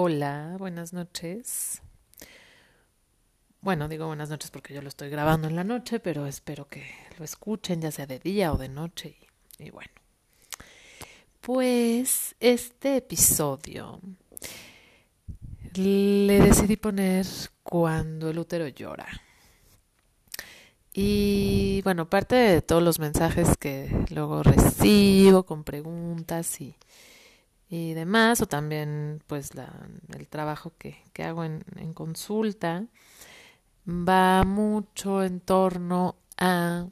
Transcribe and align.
Hola, 0.00 0.54
buenas 0.60 0.92
noches. 0.92 1.82
Bueno, 3.60 3.88
digo 3.88 4.06
buenas 4.06 4.30
noches 4.30 4.48
porque 4.52 4.72
yo 4.72 4.80
lo 4.80 4.86
estoy 4.86 5.08
grabando 5.10 5.48
en 5.48 5.56
la 5.56 5.64
noche, 5.64 5.98
pero 5.98 6.28
espero 6.28 6.68
que 6.68 6.88
lo 7.18 7.24
escuchen 7.24 7.80
ya 7.80 7.90
sea 7.90 8.06
de 8.06 8.20
día 8.20 8.52
o 8.52 8.58
de 8.58 8.68
noche. 8.68 9.16
Y, 9.58 9.70
bueno, 9.70 9.90
pues 11.40 12.36
este 12.38 12.98
episodio 12.98 14.00
le 15.74 16.42
decidí 16.42 16.76
poner 16.76 17.26
cuando 17.64 18.30
el 18.30 18.38
útero 18.38 18.68
llora. 18.68 19.08
Y 20.92 21.80
bueno, 21.82 22.08
parte 22.08 22.36
de 22.36 22.62
todos 22.62 22.84
los 22.84 23.00
mensajes 23.00 23.56
que 23.56 23.90
luego 24.10 24.44
recibo 24.44 25.42
con 25.42 25.64
preguntas 25.64 26.60
y 26.60 26.76
y 27.70 27.94
demás, 27.94 28.40
o 28.40 28.46
también 28.46 29.22
pues 29.26 29.54
la, 29.54 29.72
el 30.16 30.26
trabajo 30.28 30.72
que, 30.78 31.02
que 31.12 31.24
hago 31.24 31.44
en, 31.44 31.62
consulta, 31.94 32.86
va 33.86 34.44
mucho 34.44 35.22
en 35.22 35.40
torno 35.40 36.16
a 36.38 36.86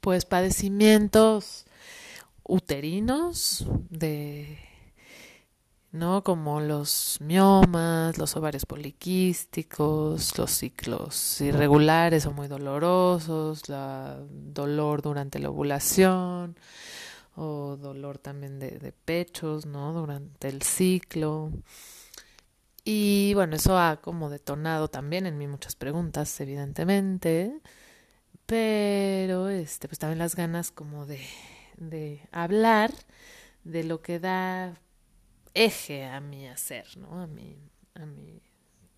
pues 0.00 0.24
padecimientos 0.24 1.66
uterinos 2.44 3.66
de 3.90 4.58
¿no? 5.90 6.22
Como 6.22 6.60
los 6.60 7.18
miomas, 7.20 8.18
los 8.18 8.36
ovarios 8.36 8.66
poliquísticos, 8.66 10.36
los 10.36 10.50
ciclos 10.50 11.40
irregulares 11.40 12.26
o 12.26 12.32
muy 12.32 12.48
dolorosos, 12.48 13.68
la 13.68 14.18
dolor 14.30 15.02
durante 15.02 15.38
la 15.38 15.50
ovulación, 15.50 16.56
o 17.38 17.76
dolor 17.76 18.18
también 18.18 18.58
de, 18.58 18.72
de, 18.78 18.92
pechos, 18.92 19.64
¿no? 19.64 19.92
Durante 19.92 20.48
el 20.48 20.62
ciclo. 20.62 21.52
Y 22.84 23.32
bueno, 23.34 23.56
eso 23.56 23.78
ha 23.78 24.00
como 24.00 24.28
detonado 24.28 24.88
también 24.88 25.26
en 25.26 25.38
mí 25.38 25.46
muchas 25.46 25.76
preguntas, 25.76 26.40
evidentemente, 26.40 27.60
pero 28.46 29.48
este, 29.50 29.88
pues 29.88 29.98
también 29.98 30.18
las 30.18 30.34
ganas 30.34 30.72
como 30.72 31.06
de, 31.06 31.20
de 31.76 32.26
hablar 32.32 32.92
de 33.64 33.84
lo 33.84 34.02
que 34.02 34.18
da 34.18 34.74
eje 35.54 36.06
a 36.06 36.20
mi 36.20 36.48
hacer, 36.48 36.96
¿no? 36.96 37.20
A 37.22 37.26
mi, 37.28 37.56
a 37.94 38.06
mi 38.06 38.42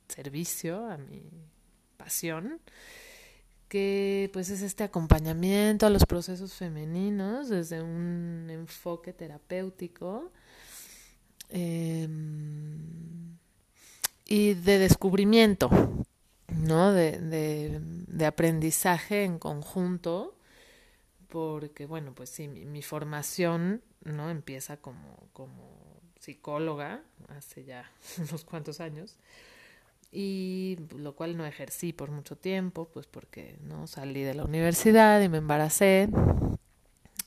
servicio, 0.08 0.86
a 0.90 0.96
mi 0.96 1.30
pasión 1.98 2.60
que 3.70 4.28
pues 4.32 4.50
es 4.50 4.62
este 4.62 4.82
acompañamiento 4.82 5.86
a 5.86 5.90
los 5.90 6.04
procesos 6.04 6.54
femeninos 6.54 7.48
desde 7.48 7.80
un 7.80 8.48
enfoque 8.50 9.12
terapéutico 9.12 10.32
eh, 11.50 12.08
y 14.26 14.54
de 14.54 14.78
descubrimiento, 14.78 15.70
¿no? 16.48 16.92
De, 16.92 17.20
de, 17.20 17.78
de, 17.80 18.26
aprendizaje 18.26 19.22
en 19.22 19.38
conjunto, 19.38 20.34
porque 21.28 21.86
bueno, 21.86 22.12
pues 22.12 22.28
sí, 22.28 22.48
mi, 22.48 22.64
mi 22.64 22.82
formación, 22.82 23.82
¿no? 24.02 24.30
Empieza 24.30 24.78
como, 24.78 25.28
como 25.32 26.00
psicóloga 26.18 27.02
hace 27.28 27.64
ya 27.64 27.88
unos 28.18 28.44
cuantos 28.44 28.80
años 28.80 29.16
y 30.12 30.76
lo 30.96 31.14
cual 31.14 31.36
no 31.36 31.46
ejercí 31.46 31.92
por 31.92 32.10
mucho 32.10 32.36
tiempo, 32.36 32.88
pues 32.92 33.06
porque 33.06 33.56
no 33.62 33.86
salí 33.86 34.22
de 34.22 34.34
la 34.34 34.44
universidad 34.44 35.20
y 35.22 35.28
me 35.28 35.38
embaracé. 35.38 36.08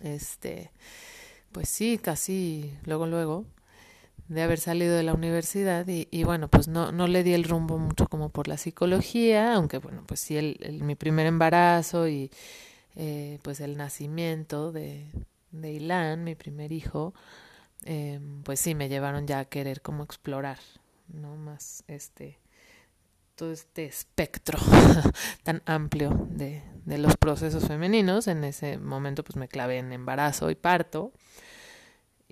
Este, 0.03 0.71
pues 1.51 1.69
sí, 1.69 1.97
casi 1.97 2.77
luego 2.85 3.07
luego 3.07 3.45
de 4.27 4.41
haber 4.41 4.59
salido 4.59 4.95
de 4.95 5.03
la 5.03 5.13
universidad 5.13 5.85
y, 5.87 6.23
bueno, 6.23 6.47
pues 6.47 6.67
no, 6.67 6.91
no 6.91 7.07
le 7.07 7.23
di 7.23 7.33
el 7.33 7.43
rumbo 7.43 7.77
mucho 7.77 8.07
como 8.07 8.29
por 8.29 8.47
la 8.47 8.57
psicología, 8.57 9.53
aunque 9.53 9.77
bueno, 9.77 10.03
pues 10.07 10.19
sí, 10.21 10.37
el, 10.37 10.57
el 10.61 10.83
mi 10.83 10.95
primer 10.95 11.27
embarazo 11.27 12.07
y 12.07 12.31
eh, 12.95 13.39
pues 13.43 13.59
el 13.59 13.77
nacimiento 13.77 14.71
de, 14.71 15.05
de 15.51 15.71
Ilan, 15.73 16.23
mi 16.23 16.35
primer 16.35 16.71
hijo, 16.71 17.13
eh, 17.85 18.19
pues 18.43 18.59
sí, 18.59 18.75
me 18.75 18.89
llevaron 18.89 19.27
ya 19.27 19.39
a 19.39 19.45
querer 19.45 19.81
como 19.81 20.03
explorar, 20.03 20.59
¿no? 21.09 21.35
Más 21.35 21.83
este 21.87 22.39
todo 23.35 23.51
este 23.51 23.85
espectro 23.85 24.59
tan 25.43 25.61
amplio 25.65 26.27
de, 26.29 26.63
de, 26.85 26.97
los 26.97 27.17
procesos 27.17 27.67
femeninos. 27.67 28.27
En 28.27 28.43
ese 28.43 28.77
momento 28.77 29.23
pues 29.23 29.35
me 29.35 29.47
clavé 29.47 29.79
en 29.79 29.91
embarazo 29.93 30.49
y 30.49 30.55
parto 30.55 31.13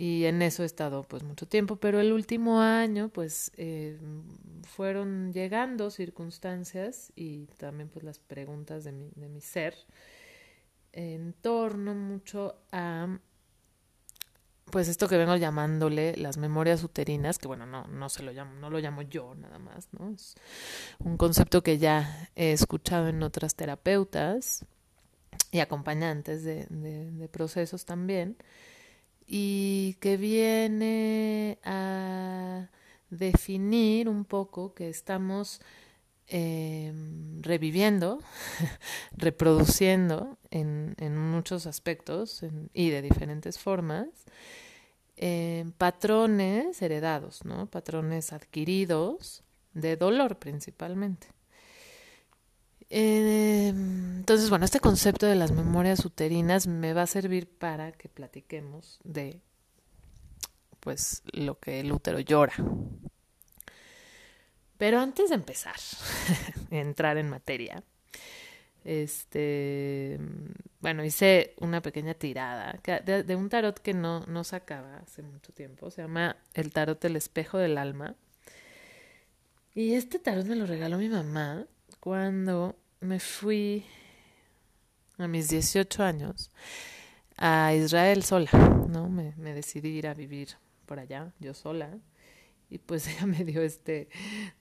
y 0.02 0.26
en 0.26 0.42
eso 0.42 0.64
he 0.64 0.66
estado 0.66 1.04
pues 1.04 1.22
mucho 1.22 1.48
tiempo, 1.48 1.76
pero 1.76 2.00
el 2.00 2.12
último 2.12 2.60
año 2.60 3.10
pues 3.10 3.52
eh, 3.56 4.00
fueron 4.64 5.32
llegando 5.32 5.92
circunstancias 5.92 7.12
y 7.16 7.46
también 7.58 7.88
pues 7.88 8.04
las 8.04 8.18
preguntas 8.18 8.84
de 8.84 8.94
mi, 8.94 9.12
de 9.16 9.30
mi 9.30 9.42
ser 9.42 9.76
en 10.92 11.34
torno 11.34 11.94
mucho 11.94 12.56
a 12.72 13.20
pues 14.72 14.88
esto 14.88 15.08
que 15.08 15.18
vengo 15.18 15.36
llamándole 15.36 16.16
las 16.18 16.38
memorias 16.38 16.84
uterinas, 16.84 17.38
que 17.38 17.48
bueno, 17.48 17.66
no, 17.66 17.86
no 17.88 18.10
se 18.10 18.24
lo 18.24 18.32
llamo, 18.32 18.54
no 18.56 18.70
lo 18.70 18.80
llamo 18.80 19.02
yo 19.04 19.36
nada 19.36 19.60
más, 19.60 19.90
¿no? 19.92 20.10
Es 20.10 20.36
un 21.00 21.18
concepto 21.18 21.62
que 21.62 21.78
ya 21.78 22.30
he 22.36 22.52
escuchado 22.52 23.10
en 23.10 23.22
otras 23.22 23.56
terapeutas 23.56 24.66
y 25.52 25.60
acompañantes 25.60 26.44
de, 26.44 27.30
procesos 27.32 27.86
también, 27.86 28.38
y 29.28 29.98
que 30.00 30.18
viene 30.18 31.60
a 31.64 32.68
definir 33.10 34.10
un 34.10 34.26
poco 34.26 34.74
que 34.74 34.90
estamos 34.90 35.62
eh, 36.34 36.94
reviviendo, 37.42 38.20
reproduciendo 39.12 40.38
en, 40.50 40.96
muchos 41.18 41.66
aspectos 41.66 42.46
y 42.74 42.90
de 42.90 43.02
diferentes 43.02 43.60
formas 43.60 44.08
eh, 45.18 45.66
patrones 45.78 46.82
heredados, 46.82 47.44
¿no? 47.44 47.66
patrones 47.66 48.32
adquiridos 48.32 49.44
de 49.74 49.98
dolor 49.98 50.40
principalmente. 50.40 51.28
Eh, 52.90 53.68
entonces, 53.68 54.50
bueno, 54.50 54.64
este 54.64 54.80
concepto 54.80 55.26
de 55.26 55.36
las 55.36 55.52
memorias 55.52 56.06
uterinas 56.06 56.66
me 56.66 56.94
va 56.94 57.02
a 57.02 57.08
servir 57.08 57.50
para 57.50 57.92
que 57.92 58.08
platiquemos 58.08 59.02
de 59.04 59.42
pues 60.80 61.24
lo 61.34 61.60
que 61.60 61.82
el 61.82 61.92
útero 61.92 62.22
llora, 62.22 62.54
pero 64.82 65.00
antes 65.00 65.30
de 65.30 65.36
empezar, 65.36 65.76
entrar 66.72 67.18
en 67.18 67.30
materia, 67.30 67.84
este, 68.84 70.18
bueno, 70.80 71.06
hice 71.06 71.54
una 71.60 71.84
pequeña 71.84 72.16
tirada 72.16 72.80
de, 73.06 73.36
un 73.36 73.48
tarot 73.50 73.78
que 73.78 73.94
no, 73.94 74.22
no 74.22 74.44
sacaba 74.44 74.98
hace 74.98 75.22
mucho 75.22 75.54
tiempo. 75.54 75.92
Se 75.92 76.02
llama 76.02 76.36
El 76.56 76.74
tarot 76.74 77.00
del 77.00 77.16
espejo 77.16 77.60
del 77.60 77.78
alma. 77.78 78.16
Y 79.76 79.94
este 79.94 80.18
tarot 80.18 80.48
me 80.48 80.56
lo 80.56 80.66
regaló 80.66 80.98
mi 80.98 81.10
mamá 81.10 81.68
cuando 82.00 82.76
me 83.02 83.20
fui 83.20 83.86
a 85.20 85.28
mis 85.28 85.50
18 85.50 86.02
años 86.02 86.50
a 87.38 87.76
Israel 87.76 88.24
sola, 88.24 88.50
¿no? 88.90 89.10
Me, 89.10 89.36
me 89.38 89.54
decidí 89.54 89.90
ir 89.90 90.08
a 90.08 90.16
vivir 90.16 90.58
por 90.88 90.98
allá, 90.98 91.34
yo 91.40 91.54
sola 91.54 92.00
y 92.72 92.80
pues 92.80 93.06
ella 93.08 93.28
me 93.28 93.44
dio 93.44 93.62
este 93.62 94.10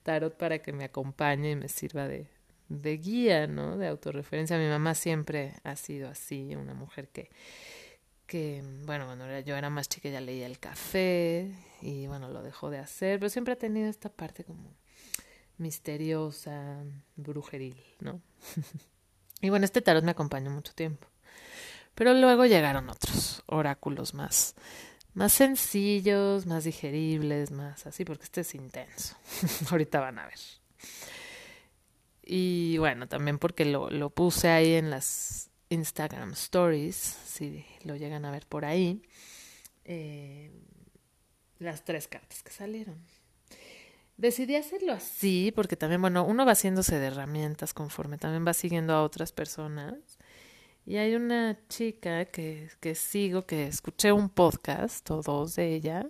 tarot 0.03 0.37
para 0.37 0.59
que 0.59 0.73
me 0.73 0.83
acompañe 0.83 1.51
y 1.51 1.55
me 1.55 1.69
sirva 1.69 2.07
de, 2.07 2.27
de 2.67 2.97
guía, 2.97 3.47
¿no? 3.47 3.77
De 3.77 3.87
autorreferencia. 3.87 4.57
Mi 4.59 4.67
mamá 4.67 4.93
siempre 4.93 5.55
ha 5.63 5.75
sido 5.75 6.09
así, 6.09 6.55
una 6.55 6.73
mujer 6.73 7.07
que, 7.07 7.31
que 8.27 8.61
bueno, 8.85 9.05
cuando 9.05 9.25
era, 9.25 9.39
yo 9.39 9.55
era 9.55 9.69
más 9.69 9.89
chica 9.89 10.09
ya 10.09 10.21
leía 10.21 10.45
el 10.45 10.59
café 10.59 11.51
y 11.81 12.05
bueno, 12.07 12.29
lo 12.29 12.43
dejó 12.43 12.69
de 12.69 12.79
hacer, 12.79 13.17
pero 13.17 13.29
siempre 13.29 13.53
ha 13.53 13.57
tenido 13.57 13.89
esta 13.89 14.09
parte 14.09 14.43
como 14.43 14.75
misteriosa, 15.57 16.83
brujeril, 17.15 17.81
¿no? 17.99 18.21
y 19.41 19.49
bueno, 19.49 19.63
este 19.63 19.81
tarot 19.81 20.03
me 20.03 20.11
acompañó 20.11 20.51
mucho 20.51 20.73
tiempo. 20.73 21.07
Pero 21.95 22.13
luego 22.13 22.45
llegaron 22.45 22.89
otros 22.89 23.43
oráculos 23.47 24.13
más 24.13 24.55
más 25.13 25.33
sencillos, 25.33 26.45
más 26.45 26.63
digeribles, 26.63 27.51
más 27.51 27.85
así, 27.85 28.05
porque 28.05 28.23
este 28.23 28.41
es 28.41 28.55
intenso. 28.55 29.15
Ahorita 29.71 29.99
van 29.99 30.19
a 30.19 30.25
ver. 30.25 30.39
Y 32.23 32.77
bueno, 32.77 33.07
también 33.07 33.37
porque 33.37 33.65
lo, 33.65 34.09
puse 34.09 34.49
ahí 34.49 34.73
en 34.73 34.89
las 34.89 35.49
Instagram 35.69 36.31
Stories, 36.33 36.95
si 36.95 37.65
lo 37.83 37.95
llegan 37.95 38.25
a 38.25 38.31
ver 38.31 38.45
por 38.47 38.63
ahí, 38.65 39.01
eh, 39.83 40.51
las 41.59 41.83
tres 41.83 42.07
cartas 42.07 42.43
que 42.43 42.51
salieron. 42.51 42.97
Decidí 44.17 44.55
hacerlo 44.55 44.93
así 44.93 45.51
porque 45.55 45.75
también, 45.75 45.99
bueno, 45.99 46.23
uno 46.23 46.45
va 46.45 46.51
haciéndose 46.51 46.99
de 46.99 47.07
herramientas 47.07 47.73
conforme 47.73 48.17
también 48.17 48.45
va 48.45 48.53
siguiendo 48.53 48.93
a 48.93 49.03
otras 49.03 49.31
personas 49.31 50.19
y 50.85 50.97
hay 50.97 51.15
una 51.15 51.57
chica 51.69 52.25
que, 52.25 52.69
que 52.79 52.95
sigo, 52.95 53.45
que 53.45 53.67
escuché 53.67 54.11
un 54.11 54.29
podcast 54.29 55.09
o 55.11 55.21
dos 55.21 55.55
de 55.55 55.75
ella, 55.75 56.09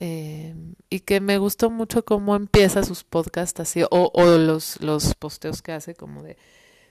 Eh, 0.00 0.54
y 0.90 1.00
que 1.00 1.20
me 1.20 1.38
gustó 1.38 1.70
mucho 1.70 2.04
cómo 2.04 2.34
empieza 2.34 2.82
sus 2.82 3.04
podcasts 3.04 3.60
así, 3.60 3.84
o, 3.84 4.10
o 4.12 4.24
los, 4.38 4.80
los 4.82 5.14
posteos 5.14 5.62
que 5.62 5.70
hace, 5.72 5.94
como 5.94 6.24
de 6.24 6.36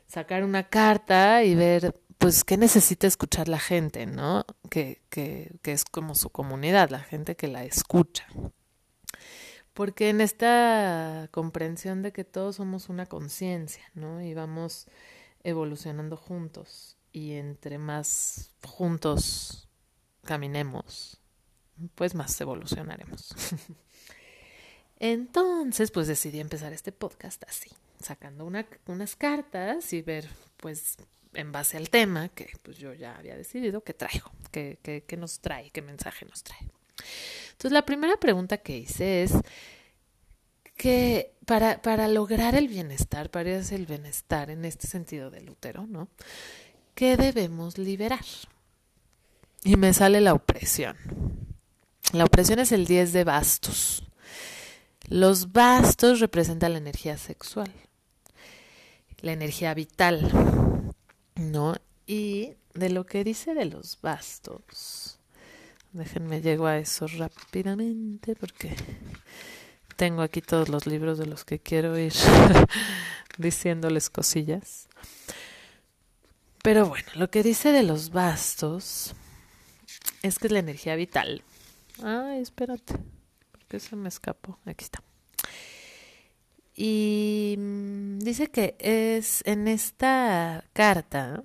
sacar 0.07 0.43
una 0.43 0.69
carta 0.69 1.43
y 1.43 1.53
ver, 1.53 1.93
pues, 2.17 2.45
qué 2.45 2.55
necesita 2.57 3.05
escuchar 3.05 3.49
la 3.49 3.59
gente, 3.59 4.05
¿no? 4.05 4.45
Que, 4.69 5.01
que, 5.09 5.51
que 5.61 5.73
es 5.73 5.83
como 5.83 6.15
su 6.15 6.29
comunidad, 6.29 6.91
la 6.91 7.01
gente 7.01 7.35
que 7.35 7.49
la 7.49 7.65
escucha. 7.65 8.25
Porque 9.73 10.09
en 10.09 10.21
esta 10.21 11.27
comprensión 11.31 12.03
de 12.03 12.13
que 12.13 12.23
todos 12.23 12.55
somos 12.55 12.87
una 12.87 13.05
conciencia, 13.05 13.83
¿no? 13.95 14.21
Y 14.21 14.33
vamos 14.33 14.87
evolucionando 15.43 16.17
juntos. 16.17 16.97
Y 17.11 17.33
entre 17.33 17.77
más 17.77 18.51
juntos 18.63 19.67
caminemos, 20.23 21.21
pues 21.95 22.15
más 22.15 22.39
evolucionaremos. 22.41 23.35
Entonces, 24.99 25.91
pues 25.91 26.07
decidí 26.07 26.39
empezar 26.39 26.73
este 26.73 26.91
podcast 26.91 27.43
así, 27.47 27.69
sacando 27.99 28.45
una, 28.45 28.65
unas 28.87 29.15
cartas 29.15 29.91
y 29.93 30.01
ver, 30.01 30.29
pues, 30.57 30.97
en 31.33 31.51
base 31.51 31.77
al 31.77 31.89
tema 31.89 32.29
que 32.29 32.51
pues 32.61 32.77
yo 32.77 32.93
ya 32.93 33.15
había 33.17 33.35
decidido 33.35 33.83
qué 33.83 33.93
traigo, 33.93 34.31
qué, 34.51 34.77
qué, 34.81 35.03
qué 35.05 35.17
nos 35.17 35.39
trae, 35.39 35.71
qué 35.71 35.81
mensaje 35.81 36.25
nos 36.25 36.43
trae. 36.43 36.69
Entonces, 37.51 37.71
la 37.71 37.85
primera 37.85 38.17
pregunta 38.17 38.57
que 38.57 38.77
hice 38.77 39.23
es 39.23 39.33
que 40.75 41.33
para, 41.45 41.81
para 41.81 42.07
lograr 42.07 42.55
el 42.55 42.67
bienestar, 42.67 43.29
para 43.29 43.57
hacer 43.57 43.79
el 43.79 43.85
bienestar 43.85 44.49
en 44.49 44.65
este 44.65 44.87
sentido 44.87 45.29
del 45.29 45.49
útero, 45.49 45.85
¿no? 45.87 46.07
¿Qué 46.95 47.17
debemos 47.17 47.77
liberar? 47.77 48.25
Y 49.63 49.75
me 49.77 49.93
sale 49.93 50.21
la 50.21 50.33
opresión. 50.33 50.95
La 52.11 52.25
opresión 52.25 52.59
es 52.59 52.71
el 52.71 52.85
10 52.85 53.13
de 53.13 53.23
bastos. 53.23 54.03
Los 55.07 55.51
bastos 55.51 56.19
representan 56.19 56.73
la 56.73 56.77
energía 56.77 57.17
sexual, 57.17 57.71
la 59.19 59.33
energía 59.33 59.73
vital, 59.73 60.31
¿no? 61.35 61.75
Y 62.05 62.53
de 62.73 62.89
lo 62.89 63.05
que 63.05 63.23
dice 63.23 63.53
de 63.53 63.65
los 63.65 63.99
bastos, 64.01 65.19
déjenme 65.91 66.41
llego 66.41 66.67
a 66.67 66.77
eso 66.77 67.07
rápidamente 67.07 68.35
porque 68.35 68.75
tengo 69.93 70.21
aquí 70.21 70.41
todos 70.41 70.69
los 70.69 70.85
libros 70.85 71.17
de 71.17 71.25
los 71.25 71.45
que 71.45 71.59
quiero 71.59 71.97
ir 71.97 72.13
diciéndoles 73.37 74.09
cosillas. 74.09 74.87
Pero 76.61 76.87
bueno, 76.87 77.07
lo 77.15 77.29
que 77.29 77.43
dice 77.43 77.71
de 77.71 77.83
los 77.83 78.11
bastos 78.11 79.13
es 80.21 80.39
que 80.39 80.47
es 80.47 80.53
la 80.53 80.59
energía 80.59 80.95
vital. 80.95 81.43
Ay, 82.01 82.41
espérate, 82.41 82.95
porque 83.51 83.79
se 83.79 83.95
me 83.95 84.09
escapó. 84.09 84.59
Aquí 84.65 84.83
está. 84.83 85.03
Y 86.75 87.55
mm, 87.57 88.19
dice 88.19 88.49
que 88.49 88.75
es 88.79 89.43
en 89.45 89.67
esta 89.67 90.65
carta 90.73 91.43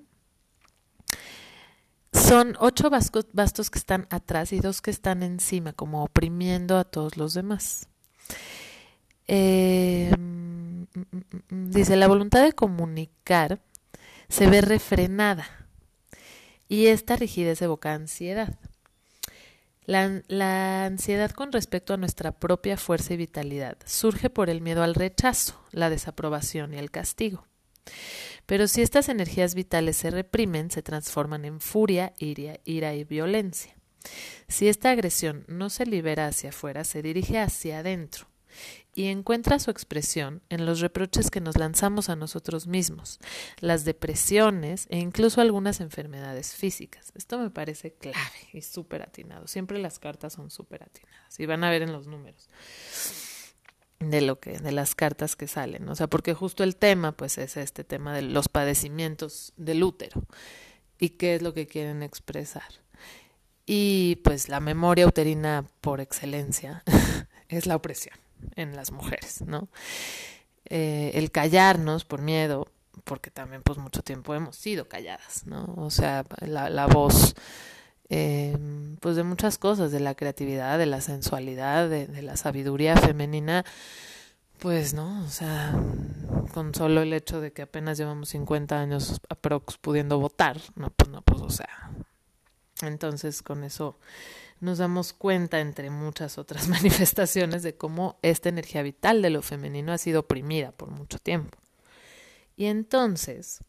son 2.12 2.56
ocho 2.59 2.91
bastos 2.91 3.71
que 3.71 3.79
están 3.79 4.06
atrás 4.11 4.53
y 4.53 4.61
dos 4.61 4.83
que 4.83 4.91
están 4.91 5.23
encima, 5.23 5.73
como 5.73 6.05
oprimiendo 6.05 6.77
a 6.77 6.85
todos 6.85 7.17
los 7.17 7.35
demás. 7.35 7.89
Eh, 9.28 10.10
dice, 11.50 11.96
la 11.96 12.08
voluntad 12.08 12.42
de 12.42 12.52
comunicar 12.52 13.60
se 14.28 14.46
ve 14.48 14.62
refrenada 14.62 15.46
y 16.69 16.86
esta 16.86 17.16
rigidez 17.16 17.60
evoca 17.62 17.94
ansiedad. 17.94 18.58
La, 19.84 20.22
la, 20.28 20.84
ansiedad 20.84 21.30
con 21.30 21.52
respecto 21.52 21.94
a 21.94 21.96
nuestra 21.96 22.32
propia 22.32 22.76
fuerza 22.76 23.14
y 23.14 23.16
vitalidad 23.16 23.78
surge 23.86 24.28
por 24.28 24.50
el 24.50 24.60
miedo 24.60 24.82
al 24.82 24.94
rechazo, 24.94 25.62
la 25.72 25.88
desaprobación 25.88 26.75
y 26.75 26.78
el 26.78 26.90
castigo. 26.90 27.46
Pero 28.44 28.66
si 28.69 28.82
estas 28.82 29.08
energías 29.08 29.54
vitales 29.54 29.96
se 29.96 30.10
reprimen, 30.10 30.70
se 30.70 30.82
transforman 30.82 31.44
en 31.44 31.60
furia, 31.60 32.12
ira, 32.19 32.60
ira 32.64 32.94
y 32.94 33.04
violencia. 33.04 33.75
Si 34.46 34.69
esta 34.69 34.90
agresión 34.90 35.44
no 35.48 35.70
se 35.70 35.86
libera 35.86 36.26
hacia 36.26 36.50
afuera, 36.50 36.84
se 36.84 37.02
dirige 37.02 37.38
hacia 37.38 37.80
adentro, 37.80 38.26
y 38.99 39.06
encuentra 39.06 39.60
su 39.60 39.70
expresión 39.70 40.43
en 40.49 40.66
los 40.66 40.81
reproches 40.81 41.31
que 41.31 41.40
nos 41.40 41.56
lanzamos 41.56 42.08
a 42.08 42.16
nosotros 42.16 42.66
mismos, 42.66 43.20
las 43.60 43.84
depresiones 43.84 44.88
e 44.90 44.99
incluso 44.99 45.40
algunas 45.40 45.81
enfermedades 45.81 46.56
físicas. 46.56 47.12
Esto 47.14 47.38
me 47.38 47.49
parece 47.49 47.93
clave 47.93 48.19
y 48.52 48.62
súper 48.62 49.02
atinado. 49.02 49.46
Siempre 49.46 49.78
las 49.78 50.00
cartas 50.00 50.32
son 50.32 50.50
súper 50.50 50.82
atinadas 50.82 51.38
y 51.38 51.46
van 51.46 51.62
a 51.62 51.70
ver 51.70 51.82
en 51.82 51.93
los 51.93 52.08
números 52.08 52.49
de 54.00 54.20
lo 54.20 54.40
que 54.40 54.58
de 54.58 54.72
las 54.72 54.96
cartas 54.96 55.37
que 55.37 55.46
salen, 55.46 55.88
o 55.88 55.94
sea, 55.94 56.08
porque 56.08 56.34
justo 56.34 56.64
el 56.64 56.75
tema 56.75 57.12
pues 57.12 57.38
es 57.38 57.56
este 57.56 57.84
tema 57.84 58.12
de 58.12 58.22
los 58.22 58.49
padecimientos 58.49 59.52
del 59.56 59.84
útero 59.84 60.25
y 60.99 61.11
qué 61.11 61.37
es 61.37 61.43
lo 61.43 61.54
que 61.54 61.69
quieren 61.69 62.02
expresar. 62.02 62.69
Y 63.64 64.16
pues 64.25 64.49
la 64.49 64.58
memoria 64.58 65.06
uterina 65.06 65.66
por 65.81 66.00
excelencia 66.00 66.82
es 67.49 67.66
la 67.66 67.76
opresión 67.76 68.19
en 68.56 68.76
las 68.76 68.93
mujeres, 68.93 69.43
¿no? 69.43 69.69
Eh, 70.67 71.12
el 71.14 71.31
callarnos 71.31 72.05
por 72.05 72.20
miedo, 72.20 72.69
porque 73.05 73.31
también 73.31 73.62
pues 73.62 73.79
mucho 73.79 74.02
tiempo 74.02 74.35
hemos 74.35 74.56
sido 74.56 74.88
calladas, 74.88 75.46
¿no? 75.46 75.75
O 75.76 75.90
sea, 75.90 76.26
la, 76.40 76.69
la 76.69 76.87
voz, 76.87 77.35
eh, 78.11 78.56
pues 79.00 79.17
de 79.17 79.23
muchas 79.23 79.58
cosas, 79.58 79.93
de 79.93 80.00
la 80.00 80.14
creatividad, 80.14 80.79
de 80.79 80.87
la 80.87 81.00
sensualidad, 81.00 81.88
de, 81.88 82.06
de, 82.06 82.23
la 82.23 82.37
sabiduría 82.37 82.96
femenina, 82.96 83.64
pues, 84.58 84.93
¿no? 84.93 85.25
O 85.25 85.29
sea, 85.29 85.75
con 86.52 86.75
solo 86.75 87.00
el 87.02 87.12
hecho 87.12 87.40
de 87.40 87.52
que 87.52 87.62
apenas 87.62 87.96
llevamos 87.96 88.29
50 88.31 88.79
años 88.79 89.20
aprox 89.29 89.79
pudiendo 89.79 90.19
votar, 90.19 90.61
no, 90.75 90.90
pues 90.90 91.08
no, 91.08 91.23
pues, 91.23 91.40
o 91.40 91.50
sea, 91.50 91.90
entonces 92.82 93.43
con 93.43 93.64
eso 93.64 93.99
nos 94.60 94.78
damos 94.78 95.12
cuenta, 95.12 95.60
entre 95.60 95.90
muchas 95.90 96.38
otras 96.38 96.69
manifestaciones, 96.69 97.62
de 97.62 97.76
cómo 97.76 98.19
esta 98.22 98.49
energía 98.49 98.82
vital 98.82 99.22
de 99.22 99.31
lo 99.31 99.43
femenino 99.43 99.93
ha 99.93 99.99
sido 99.99 100.20
oprimida 100.20 100.72
por 100.72 100.90
mucho 100.90 101.19
tiempo. 101.19 101.58
Y 102.56 102.66
entonces, 102.66 103.60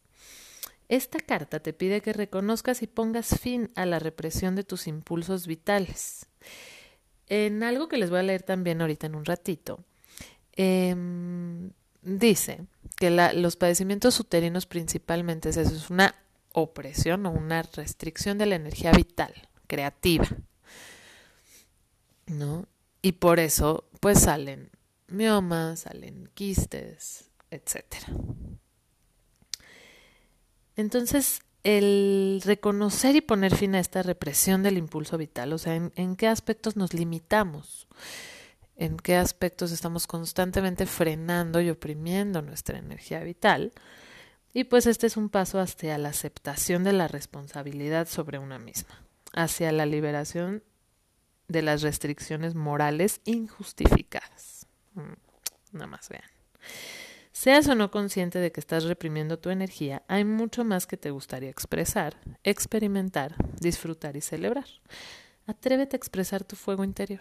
esta 0.88 1.20
carta 1.20 1.60
te 1.60 1.72
pide 1.72 2.00
que 2.00 2.12
reconozcas 2.12 2.82
y 2.82 2.86
pongas 2.88 3.38
fin 3.40 3.70
a 3.76 3.86
la 3.86 4.00
represión 4.00 4.56
de 4.56 4.64
tus 4.64 4.88
impulsos 4.88 5.46
vitales. 5.46 6.26
En 7.28 7.62
algo 7.62 7.88
que 7.88 7.96
les 7.96 8.10
voy 8.10 8.18
a 8.18 8.24
leer 8.24 8.42
también 8.42 8.80
ahorita 8.80 9.06
en 9.06 9.14
un 9.14 9.24
ratito, 9.24 9.84
eh, 10.56 10.96
dice 12.02 12.66
que 12.96 13.10
los 13.10 13.56
padecimientos 13.56 14.18
uterinos 14.18 14.66
principalmente 14.66 15.50
es 15.50 15.56
eso, 15.56 15.74
es 15.74 15.90
una 15.90 16.16
opresión 16.52 17.24
o 17.26 17.30
una 17.30 17.62
restricción 17.62 18.38
de 18.38 18.46
la 18.46 18.56
energía 18.56 18.92
vital, 18.92 19.32
creativa. 19.66 20.26
¿No? 22.30 22.66
Y 23.02 23.12
por 23.12 23.40
eso, 23.40 23.88
pues 24.00 24.20
salen 24.20 24.70
miomas, 25.08 25.80
salen 25.80 26.30
quistes, 26.34 27.30
etcétera. 27.50 28.06
Entonces, 30.76 31.42
el 31.62 32.40
reconocer 32.44 33.16
y 33.16 33.20
poner 33.20 33.54
fin 33.54 33.74
a 33.74 33.80
esta 33.80 34.02
represión 34.02 34.62
del 34.62 34.78
impulso 34.78 35.18
vital, 35.18 35.52
o 35.52 35.58
sea, 35.58 35.74
en, 35.74 35.92
en, 35.96 36.16
qué 36.16 36.26
aspectos 36.26 36.76
nos 36.76 36.94
limitamos, 36.94 37.86
en 38.76 38.96
qué 38.96 39.16
aspectos 39.16 39.72
estamos 39.72 40.06
constantemente 40.06 40.86
frenando 40.86 41.60
y 41.60 41.68
oprimiendo 41.68 42.40
nuestra 42.40 42.78
energía 42.78 43.20
vital. 43.20 43.72
Y 44.54 44.64
pues 44.64 44.86
este 44.86 45.06
es 45.06 45.16
un 45.16 45.28
paso 45.28 45.60
hacia 45.60 45.98
la 45.98 46.08
aceptación 46.08 46.82
de 46.82 46.92
la 46.92 47.08
responsabilidad 47.08 48.08
sobre 48.08 48.38
una 48.38 48.58
misma, 48.58 49.04
hacia 49.32 49.70
la 49.70 49.86
liberación 49.86 50.62
de 51.50 51.62
las 51.62 51.82
restricciones 51.82 52.54
morales 52.54 53.20
injustificadas. 53.24 54.66
Mm, 54.94 55.14
nada 55.72 55.86
más 55.86 56.08
vean. 56.08 56.30
Seas 57.32 57.68
o 57.68 57.74
no 57.74 57.90
consciente 57.90 58.38
de 58.38 58.52
que 58.52 58.60
estás 58.60 58.84
reprimiendo 58.84 59.38
tu 59.38 59.50
energía, 59.50 60.02
hay 60.08 60.24
mucho 60.24 60.64
más 60.64 60.86
que 60.86 60.96
te 60.96 61.10
gustaría 61.10 61.50
expresar, 61.50 62.16
experimentar, 62.44 63.34
disfrutar 63.60 64.16
y 64.16 64.20
celebrar. 64.20 64.66
Atrévete 65.46 65.96
a 65.96 65.98
expresar 65.98 66.44
tu 66.44 66.54
fuego 66.54 66.84
interior. 66.84 67.20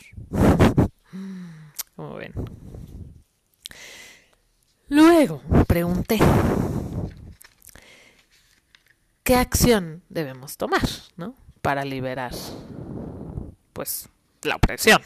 Como 1.95 2.15
ven. 2.15 2.33
Luego 4.89 5.41
pregunté, 5.67 6.19
¿qué 9.24 9.36
acción 9.36 10.03
debemos 10.09 10.57
tomar, 10.57 10.88
¿no? 11.15 11.36
Para 11.62 11.86
liberar, 11.86 12.33
pues, 13.74 14.09
la 14.43 14.55
opresión. 14.55 15.01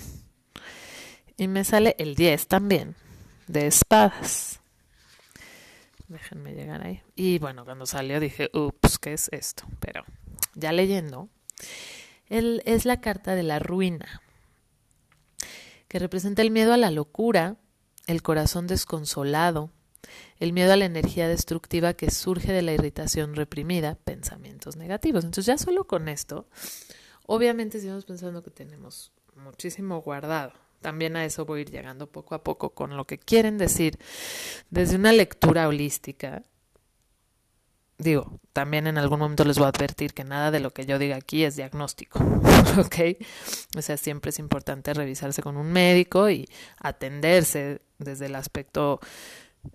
Y 1.38 1.48
me 1.48 1.64
sale 1.64 1.96
el 1.98 2.16
10 2.16 2.48
también, 2.48 2.96
de 3.48 3.68
espadas. 3.68 4.60
Déjenme 6.08 6.54
llegar 6.54 6.86
ahí. 6.86 7.02
Y 7.16 7.40
bueno, 7.40 7.66
cuando 7.66 7.86
salió 7.86 8.20
dije, 8.20 8.50
ups, 8.54 9.00
¿qué 9.00 9.14
es 9.14 9.30
esto? 9.32 9.66
Pero 9.80 10.04
ya 10.54 10.72
leyendo, 10.72 11.30
él 12.28 12.62
es 12.66 12.86
la 12.86 13.02
carta 13.02 13.36
de 13.36 13.44
la 13.44 13.60
ruina. 13.60 14.22
que 15.88 16.00
representa 16.00 16.42
el 16.42 16.50
miedo 16.50 16.74
a 16.74 16.78
la 16.78 16.90
locura, 16.90 17.58
el 18.08 18.24
corazón 18.24 18.66
desconsolado, 18.66 19.70
el 20.40 20.52
miedo 20.52 20.74
a 20.74 20.76
la 20.76 20.86
energía 20.86 21.28
destructiva 21.28 21.94
que 21.94 22.10
surge 22.10 22.52
de 22.52 22.64
la 22.64 22.74
irritación 22.74 23.36
reprimida, 23.36 23.96
pensamientos 23.96 24.76
negativos. 24.76 25.24
Entonces 25.24 25.46
ya 25.46 25.58
solo 25.60 25.86
con 25.86 26.10
esto, 26.10 26.48
obviamente 27.28 27.78
estamos 27.78 28.06
pensando 28.06 28.42
que 28.42 28.50
tenemos 28.50 29.12
muchísimo 29.36 30.02
guardado. 30.02 30.54
También 30.82 31.16
a 31.16 31.26
eso 31.26 31.46
voy 31.46 31.60
a 31.60 31.62
ir 31.62 31.72
llegando 31.72 32.08
poco 32.08 32.36
a 32.36 32.44
poco 32.44 32.72
con 32.72 32.98
lo 32.98 33.06
que 33.06 33.18
quieren 33.18 33.58
decir 33.58 33.98
desde 34.70 34.98
una 34.98 35.14
lectura 35.14 35.68
holística. 35.68 36.44
Digo, 37.98 38.40
también 38.52 38.88
en 38.88 38.98
algún 38.98 39.20
momento 39.20 39.46
les 39.46 39.58
voy 39.58 39.66
a 39.66 39.70
advertir 39.70 40.14
que 40.14 40.26
nada 40.26 40.52
de 40.52 40.60
lo 40.60 40.72
que 40.72 40.86
yo 40.86 41.00
diga 41.00 41.16
aquí 41.16 41.46
es 41.46 41.56
diagnóstico, 41.56 42.20
¿ok? 42.78 42.96
O 43.78 43.82
sea, 43.82 43.96
siempre 43.98 44.30
es 44.30 44.40
importante 44.40 44.94
revisarse 44.94 45.42
con 45.42 45.56
un 45.56 45.72
médico 45.72 46.30
y 46.30 46.50
atenderse 46.78 47.82
desde 48.00 48.26
el 48.26 48.36
aspecto 48.36 49.00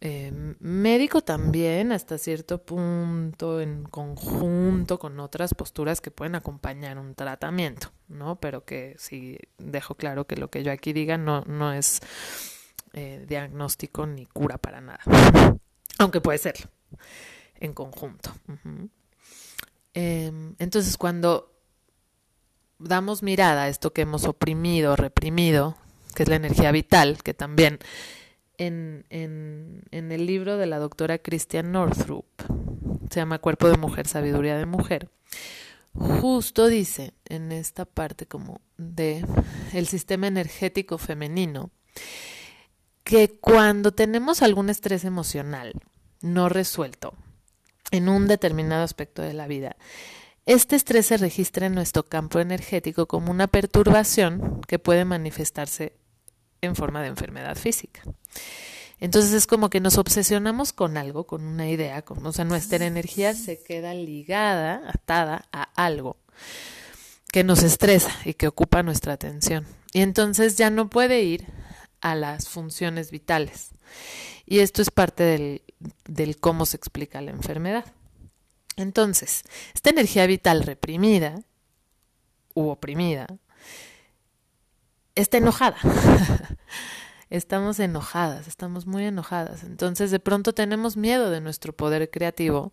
eh, 0.01 0.55
médico 0.61 1.23
también 1.23 1.93
hasta 1.93 2.19
cierto 2.19 2.63
punto 2.63 3.61
en 3.61 3.85
conjunto 3.85 4.99
con 4.99 5.19
otras 5.19 5.55
posturas 5.55 6.01
que 6.01 6.11
pueden 6.11 6.35
acompañar 6.35 6.99
un 6.99 7.15
tratamiento, 7.15 7.91
¿no? 8.07 8.39
Pero 8.39 8.65
que 8.65 8.95
sí 8.99 9.39
dejo 9.57 9.95
claro 9.95 10.27
que 10.27 10.37
lo 10.37 10.51
que 10.51 10.63
yo 10.63 10.73
aquí 10.73 10.93
diga 10.93 11.17
no, 11.17 11.43
no 11.47 11.73
es 11.73 12.01
eh, 12.93 13.25
diagnóstico 13.27 14.07
ni 14.07 14.27
cura 14.27 14.59
para 14.59 14.81
nada, 14.81 15.01
aunque 15.99 16.21
puede 16.21 16.39
serlo 16.39 16.69
en 17.55 17.73
conjunto. 17.73 18.31
Em, 19.95 20.55
entonces 20.59 20.97
cuando 20.99 21.59
damos 22.79 23.23
mirada 23.23 23.65
a 23.65 23.69
esto 23.69 23.93
que 23.93 24.03
hemos 24.03 24.25
oprimido, 24.25 24.97
reprimido, 24.97 25.77
que 26.15 26.25
es 26.25 26.29
la 26.29 26.37
energía 26.37 26.73
vital, 26.73 27.23
que 27.23 27.35
también 27.35 27.79
en, 28.59 29.05
el 29.91 30.27
libro 30.27 30.57
de 30.57 30.67
la 30.67 30.79
doctora 30.79 31.19
Christian 31.19 31.73
Northrup, 31.73 32.27
se 33.11 33.21
llama 33.21 33.39
Cuerpo 33.39 33.69
de 33.69 33.79
Mujer, 33.79 34.07
Sabiduría 34.07 34.57
de 34.57 34.67
Mujer, 34.67 35.09
justo 35.95 36.67
dice 36.67 37.15
en 37.25 37.53
esta 37.53 37.85
parte 37.85 38.27
como 38.27 38.61
de 38.77 39.25
el 39.73 39.87
sistema 39.87 40.27
energético 40.27 40.99
femenino 40.99 41.71
que 43.05 43.39
cuando 43.41 43.93
tenemos 43.93 44.43
algún 44.43 44.69
estrés 44.69 45.05
emocional 45.05 45.73
no 46.21 46.49
resuelto 46.49 47.15
en 47.91 48.09
un 48.09 48.29
determinado 48.29 48.85
aspecto 48.85 49.23
de 49.23 49.33
la 49.33 49.47
vida, 49.47 49.77
este 50.49 50.77
estrés 50.77 51.07
se 51.07 51.17
registra 51.17 51.67
en 51.67 51.75
nuestro 51.75 52.05
campo 52.05 52.39
energético 52.41 53.07
como 53.07 53.31
una 53.31 53.49
perturbación 53.49 54.61
que 54.67 54.79
puede 54.79 55.05
manifestarse 55.05 55.98
en 56.61 56.77
forma 56.77 57.03
de 57.03 57.09
enfermedad 57.09 57.57
física. 57.57 58.03
Entonces 59.01 59.33
es 59.33 59.47
como 59.47 59.71
que 59.71 59.81
nos 59.81 59.97
obsesionamos 59.97 60.73
con 60.73 60.97
algo, 60.97 61.27
con 61.27 61.45
una 61.45 61.69
idea, 61.69 62.03
con, 62.03 62.25
o 62.27 62.33
sea, 62.33 62.45
nuestra 62.45 62.85
energía 62.85 63.35
se 63.35 63.63
queda 63.63 63.95
ligada, 63.95 64.83
atada 64.89 65.49
a 65.53 65.63
algo 65.77 66.17
que 67.31 67.45
nos 67.45 67.63
estresa 67.63 68.13
y 68.25 68.35
que 68.35 68.49
ocupa 68.49 68.83
nuestra 68.83 69.13
atención. 69.13 69.67
Y 69.93 70.01
entonces 70.01 70.57
ya 70.57 70.71
no 70.71 70.91
puede 70.91 71.23
ir 71.23 71.47
a 72.01 72.15
las 72.15 72.49
funciones 72.49 73.11
vitales. 73.11 73.71
Y 74.47 74.61
esto 74.61 74.83
es 74.83 74.91
parte 74.91 75.23
del, 75.23 75.63
del 76.07 76.39
cómo 76.39 76.67
se 76.67 76.77
explica 76.77 77.21
la 77.21 77.31
enfermedad. 77.31 77.85
Entonces, 78.77 79.43
esta 79.75 79.91
energía 79.91 80.27
vital 80.27 80.63
reprimida 80.63 81.43
u 82.55 82.69
oprimida 82.69 83.27
está 85.23 85.39
enojada. 85.39 85.77
estamos 87.31 87.79
enojadas, 87.81 88.49
estamos 88.49 88.87
muy 88.87 89.05
enojadas. 89.05 89.65
Entonces 89.65 90.11
de 90.11 90.21
pronto 90.21 90.53
tenemos 90.53 90.97
miedo 90.97 91.31
de 91.31 91.41
nuestro 91.41 91.73
poder 91.73 92.11
creativo 92.11 92.73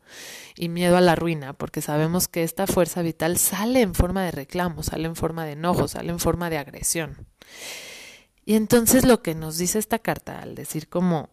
y 0.55 0.69
miedo 0.69 0.97
a 0.97 1.01
la 1.01 1.15
ruina, 1.15 1.53
porque 1.53 1.81
sabemos 1.81 2.27
que 2.27 2.43
esta 2.43 2.67
fuerza 2.67 3.01
vital 3.01 3.37
sale 3.37 3.81
en 3.81 3.93
forma 3.93 4.23
de 4.23 4.31
reclamo, 4.31 4.83
sale 4.83 5.07
en 5.07 5.15
forma 5.15 5.45
de 5.45 5.53
enojo, 5.53 5.87
sale 5.87 6.11
en 6.11 6.19
forma 6.19 6.49
de 6.49 6.57
agresión. 6.57 7.27
Y 8.45 8.55
entonces 8.55 9.05
lo 9.05 9.21
que 9.21 9.35
nos 9.35 9.57
dice 9.57 9.79
esta 9.79 9.99
carta 9.99 10.39
al 10.39 10.55
decir 10.55 10.87
como, 10.87 11.29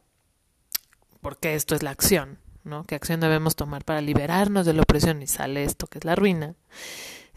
porque 1.20 1.54
esto 1.54 1.74
es 1.74 1.82
la 1.82 1.90
acción, 1.90 2.38
¿no? 2.64 2.84
¿Qué 2.84 2.94
acción 2.94 3.20
debemos 3.20 3.54
tomar 3.54 3.84
para 3.84 4.00
liberarnos 4.00 4.66
de 4.66 4.72
la 4.72 4.82
opresión? 4.82 5.22
Y 5.22 5.26
sale 5.26 5.64
esto 5.64 5.86
que 5.86 5.98
es 5.98 6.04
la 6.04 6.14
ruina 6.14 6.54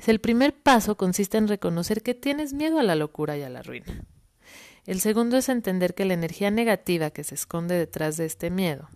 el 0.08 0.20
primer 0.20 0.54
paso 0.54 0.98
consiste 0.98 1.38
en 1.38 1.48
reconocer 1.48 2.04
que 2.04 2.14
tienes 2.14 2.54
miedo 2.54 2.80
a 2.80 2.84
la 2.84 2.96
locura 2.96 3.38
y 3.38 3.44
a 3.44 3.50
la 3.50 3.62
ruina. 3.62 4.06
El 4.86 5.02
segundo 5.02 5.38
es 5.38 5.50
entender 5.50 5.96
que 5.96 6.06
la 6.06 6.14
energía 6.14 6.52
negativa 6.52 7.10
que 7.10 7.24
se 7.24 7.36
esconde 7.36 7.75
detrás 7.75 8.18
de 8.18 8.25
este 8.25 8.52
miedo, 8.52 8.88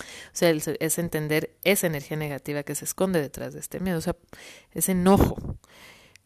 o 0.00 0.36
sea, 0.38 0.50
es 0.50 0.98
entender 0.98 1.56
esa 1.64 1.86
energía 1.86 2.16
negativa 2.16 2.62
que 2.62 2.74
se 2.74 2.84
esconde 2.84 3.20
detrás 3.20 3.54
de 3.54 3.60
este 3.60 3.80
miedo, 3.80 3.98
o 3.98 4.02
sea, 4.02 4.16
ese 4.72 4.92
enojo. 4.92 5.58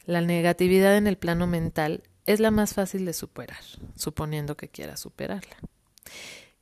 La 0.05 0.21
negatividad 0.21 0.97
en 0.97 1.07
el 1.07 1.17
plano 1.17 1.47
mental 1.47 2.03
es 2.27 2.41
la 2.41 2.51
más 2.51 2.75
fácil 2.75 3.05
de 3.05 3.13
superar, 3.13 3.63
suponiendo 3.97 4.57
que 4.57 4.69
quieras 4.69 5.01
superarla. 5.01 5.57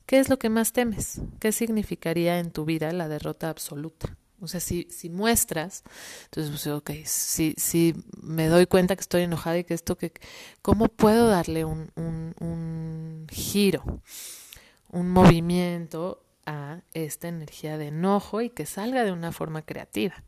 ¿Qué 0.07 0.19
es 0.19 0.29
lo 0.29 0.39
que 0.39 0.49
más 0.49 0.73
temes? 0.73 1.21
¿Qué 1.39 1.53
significaría 1.53 2.39
en 2.39 2.51
tu 2.51 2.65
vida 2.65 2.93
la 2.93 3.09
derrota 3.09 3.49
absoluta? 3.49 4.17
O 4.41 4.49
sea, 4.49 4.61
si, 4.61 4.89
si 4.91 5.11
muestras, 5.11 5.83
entonces, 6.25 6.51
pues, 6.51 6.67
ok, 6.67 6.91
si, 7.05 7.55
si 7.57 7.95
me 8.23 8.47
doy 8.49 8.67
cuenta 8.67 8.97
que 8.97 9.03
estoy 9.03 9.23
enojada 9.23 9.59
y 9.59 9.65
que 9.65 9.75
esto, 9.75 9.97
que, 9.97 10.13
¿cómo 10.63 10.89
puedo 10.89 11.29
darle 11.29 11.65
un, 11.65 11.91
un, 11.97 12.35
un 12.41 13.27
giro, 13.31 14.03
un 14.89 15.11
movimiento 15.11 16.23
a 16.47 16.81
esta 16.95 17.29
energía 17.29 17.79
de 17.79 17.89
enojo 17.89 18.41
y 18.41 18.51
que 18.51 18.67
salga 18.67 19.05
de 19.05 19.13
una 19.13 19.33
forma 19.33 19.63
creativa? 19.63 20.25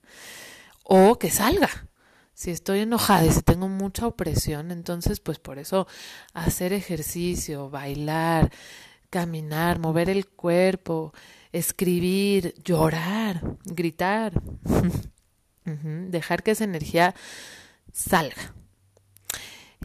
O 0.85 1.19
que 1.19 1.31
salga. 1.31 1.88
Si 2.35 2.50
estoy 2.50 2.81
enojada 2.81 3.25
y 3.26 3.31
si 3.31 3.42
tengo 3.42 3.69
mucha 3.69 4.07
opresión, 4.07 4.71
entonces, 4.71 5.21
pues 5.21 5.38
por 5.38 5.59
eso 5.59 5.87
hacer 6.35 6.73
ejercicio, 6.73 7.71
bailar, 7.71 8.50
caminar, 9.11 9.78
mover 9.78 10.09
el 10.09 10.26
cuerpo, 10.26 11.12
escribir, 11.52 12.54
llorar, 12.62 13.59
gritar, 13.64 14.40
dejar 15.64 16.42
que 16.42 16.52
esa 16.52 16.64
energía 16.64 17.14
salga. 17.92 18.54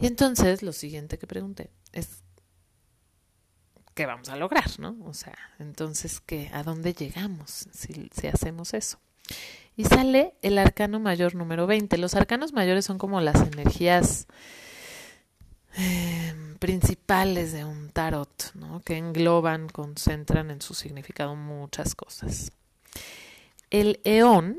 Y 0.00 0.06
entonces 0.06 0.62
lo 0.62 0.72
siguiente 0.72 1.18
que 1.18 1.26
pregunté 1.26 1.70
es, 1.92 2.22
¿qué 3.94 4.06
vamos 4.06 4.28
a 4.28 4.36
lograr? 4.36 4.78
¿no? 4.78 4.96
O 5.04 5.14
sea, 5.14 5.36
entonces, 5.58 6.20
¿qué, 6.20 6.50
¿a 6.52 6.62
dónde 6.62 6.92
llegamos 6.92 7.68
si, 7.72 8.10
si 8.12 8.26
hacemos 8.28 8.74
eso? 8.74 8.98
Y 9.76 9.84
sale 9.84 10.34
el 10.42 10.58
arcano 10.58 10.98
mayor 11.00 11.34
número 11.34 11.66
20. 11.66 11.98
Los 11.98 12.14
arcanos 12.14 12.52
mayores 12.52 12.84
son 12.84 12.98
como 12.98 13.20
las 13.20 13.40
energías 13.40 14.26
eh, 15.78 16.34
principales 16.58 17.52
de 17.52 17.64
un 17.64 17.90
tarot, 17.90 18.52
¿no? 18.54 18.80
que 18.80 18.96
engloban, 18.96 19.68
concentran 19.68 20.50
en 20.50 20.60
su 20.60 20.74
significado 20.74 21.36
muchas 21.36 21.94
cosas. 21.94 22.50
El 23.70 24.00
eón, 24.04 24.56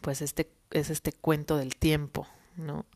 pues 0.00 0.22
este 0.22 0.50
es 0.70 0.90
este 0.90 1.12
cuento 1.12 1.56
del 1.56 1.76
tiempo, 1.76 2.26
¿no? 2.56 2.86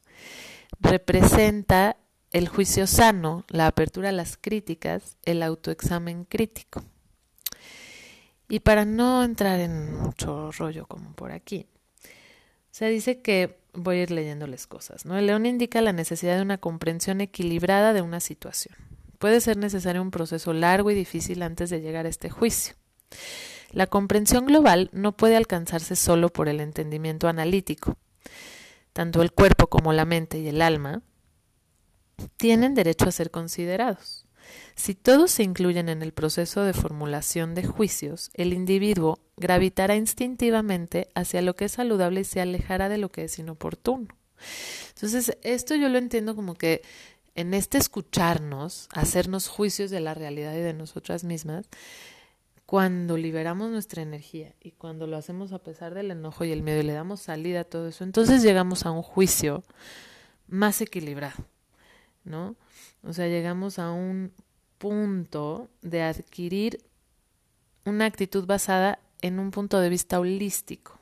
Representa 0.80 1.96
el 2.30 2.48
juicio 2.48 2.86
sano, 2.86 3.44
la 3.48 3.66
apertura 3.66 4.10
a 4.10 4.12
las 4.12 4.36
críticas, 4.36 5.16
el 5.24 5.42
autoexamen 5.42 6.24
crítico. 6.24 6.82
Y 8.48 8.60
para 8.60 8.84
no 8.84 9.22
entrar 9.22 9.60
en 9.60 9.94
mucho 9.94 10.50
rollo 10.52 10.86
como 10.86 11.12
por 11.12 11.32
aquí, 11.32 11.66
se 12.70 12.86
dice 12.88 13.20
que 13.20 13.60
voy 13.72 13.98
a 13.98 14.02
ir 14.02 14.10
leyéndoles 14.10 14.66
cosas. 14.66 15.04
¿no? 15.04 15.16
El 15.18 15.26
león 15.26 15.46
indica 15.46 15.80
la 15.80 15.92
necesidad 15.92 16.36
de 16.36 16.42
una 16.42 16.58
comprensión 16.58 17.20
equilibrada 17.20 17.92
de 17.92 18.02
una 18.02 18.20
situación. 18.20 18.74
Puede 19.18 19.40
ser 19.40 19.56
necesario 19.56 20.02
un 20.02 20.10
proceso 20.10 20.52
largo 20.52 20.90
y 20.90 20.94
difícil 20.94 21.42
antes 21.42 21.70
de 21.70 21.80
llegar 21.80 22.06
a 22.06 22.08
este 22.08 22.30
juicio. 22.30 22.74
La 23.72 23.86
comprensión 23.86 24.46
global 24.46 24.90
no 24.92 25.16
puede 25.16 25.36
alcanzarse 25.36 25.94
solo 25.94 26.30
por 26.30 26.48
el 26.48 26.60
entendimiento 26.60 27.28
analítico. 27.28 27.96
Tanto 28.92 29.22
el 29.22 29.32
cuerpo 29.32 29.68
como 29.68 29.92
la 29.92 30.04
mente 30.04 30.38
y 30.38 30.48
el 30.48 30.62
alma 30.62 31.02
tienen 32.36 32.74
derecho 32.74 33.08
a 33.08 33.12
ser 33.12 33.30
considerados. 33.30 34.26
Si 34.74 34.94
todos 34.94 35.30
se 35.30 35.42
incluyen 35.42 35.88
en 35.88 36.02
el 36.02 36.12
proceso 36.12 36.62
de 36.62 36.72
formulación 36.72 37.54
de 37.54 37.64
juicios, 37.64 38.30
el 38.34 38.52
individuo 38.52 39.18
gravitará 39.36 39.96
instintivamente 39.96 41.08
hacia 41.14 41.42
lo 41.42 41.56
que 41.56 41.66
es 41.66 41.72
saludable 41.72 42.20
y 42.20 42.24
se 42.24 42.40
alejará 42.40 42.88
de 42.88 42.98
lo 42.98 43.10
que 43.10 43.24
es 43.24 43.38
inoportuno. 43.38 44.08
Entonces, 44.94 45.36
esto 45.42 45.74
yo 45.74 45.88
lo 45.88 45.98
entiendo 45.98 46.34
como 46.34 46.54
que 46.54 46.82
en 47.34 47.54
este 47.54 47.78
escucharnos, 47.78 48.88
hacernos 48.92 49.48
juicios 49.48 49.90
de 49.90 50.00
la 50.00 50.14
realidad 50.14 50.54
y 50.54 50.60
de 50.60 50.74
nosotras 50.74 51.24
mismas, 51.24 51.66
cuando 52.66 53.16
liberamos 53.16 53.70
nuestra 53.70 54.02
energía 54.02 54.54
y 54.60 54.72
cuando 54.72 55.06
lo 55.06 55.16
hacemos 55.16 55.52
a 55.52 55.58
pesar 55.58 55.94
del 55.94 56.10
enojo 56.10 56.44
y 56.44 56.52
el 56.52 56.62
miedo 56.62 56.80
y 56.80 56.84
le 56.84 56.92
damos 56.92 57.20
salida 57.20 57.60
a 57.60 57.64
todo 57.64 57.88
eso, 57.88 58.04
entonces 58.04 58.42
llegamos 58.42 58.86
a 58.86 58.92
un 58.92 59.02
juicio 59.02 59.64
más 60.46 60.80
equilibrado 60.80 61.44
¿no? 62.24 62.56
O 63.02 63.12
sea, 63.12 63.28
llegamos 63.28 63.78
a 63.78 63.90
un 63.90 64.32
punto 64.78 65.70
de 65.82 66.02
adquirir 66.02 66.84
una 67.84 68.06
actitud 68.06 68.46
basada 68.46 68.98
en 69.22 69.38
un 69.38 69.50
punto 69.50 69.80
de 69.80 69.88
vista 69.88 70.20
holístico, 70.20 70.98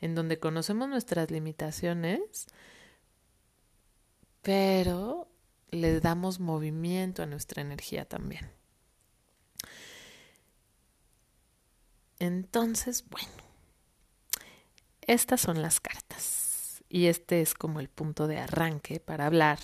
en 0.00 0.14
donde 0.14 0.38
conocemos 0.38 0.88
nuestras 0.88 1.30
limitaciones, 1.30 2.46
pero 4.42 5.28
le 5.70 6.00
damos 6.00 6.40
movimiento 6.40 7.22
a 7.22 7.26
nuestra 7.26 7.62
energía 7.62 8.04
también. 8.04 8.50
Entonces, 12.18 13.04
bueno, 13.08 13.28
estas 15.00 15.40
son 15.40 15.62
las 15.62 15.80
cartas 15.80 16.84
y 16.88 17.06
este 17.06 17.40
es 17.40 17.54
como 17.54 17.80
el 17.80 17.88
punto 17.88 18.26
de 18.26 18.38
arranque 18.38 19.00
para 19.00 19.26
hablar, 19.26 19.58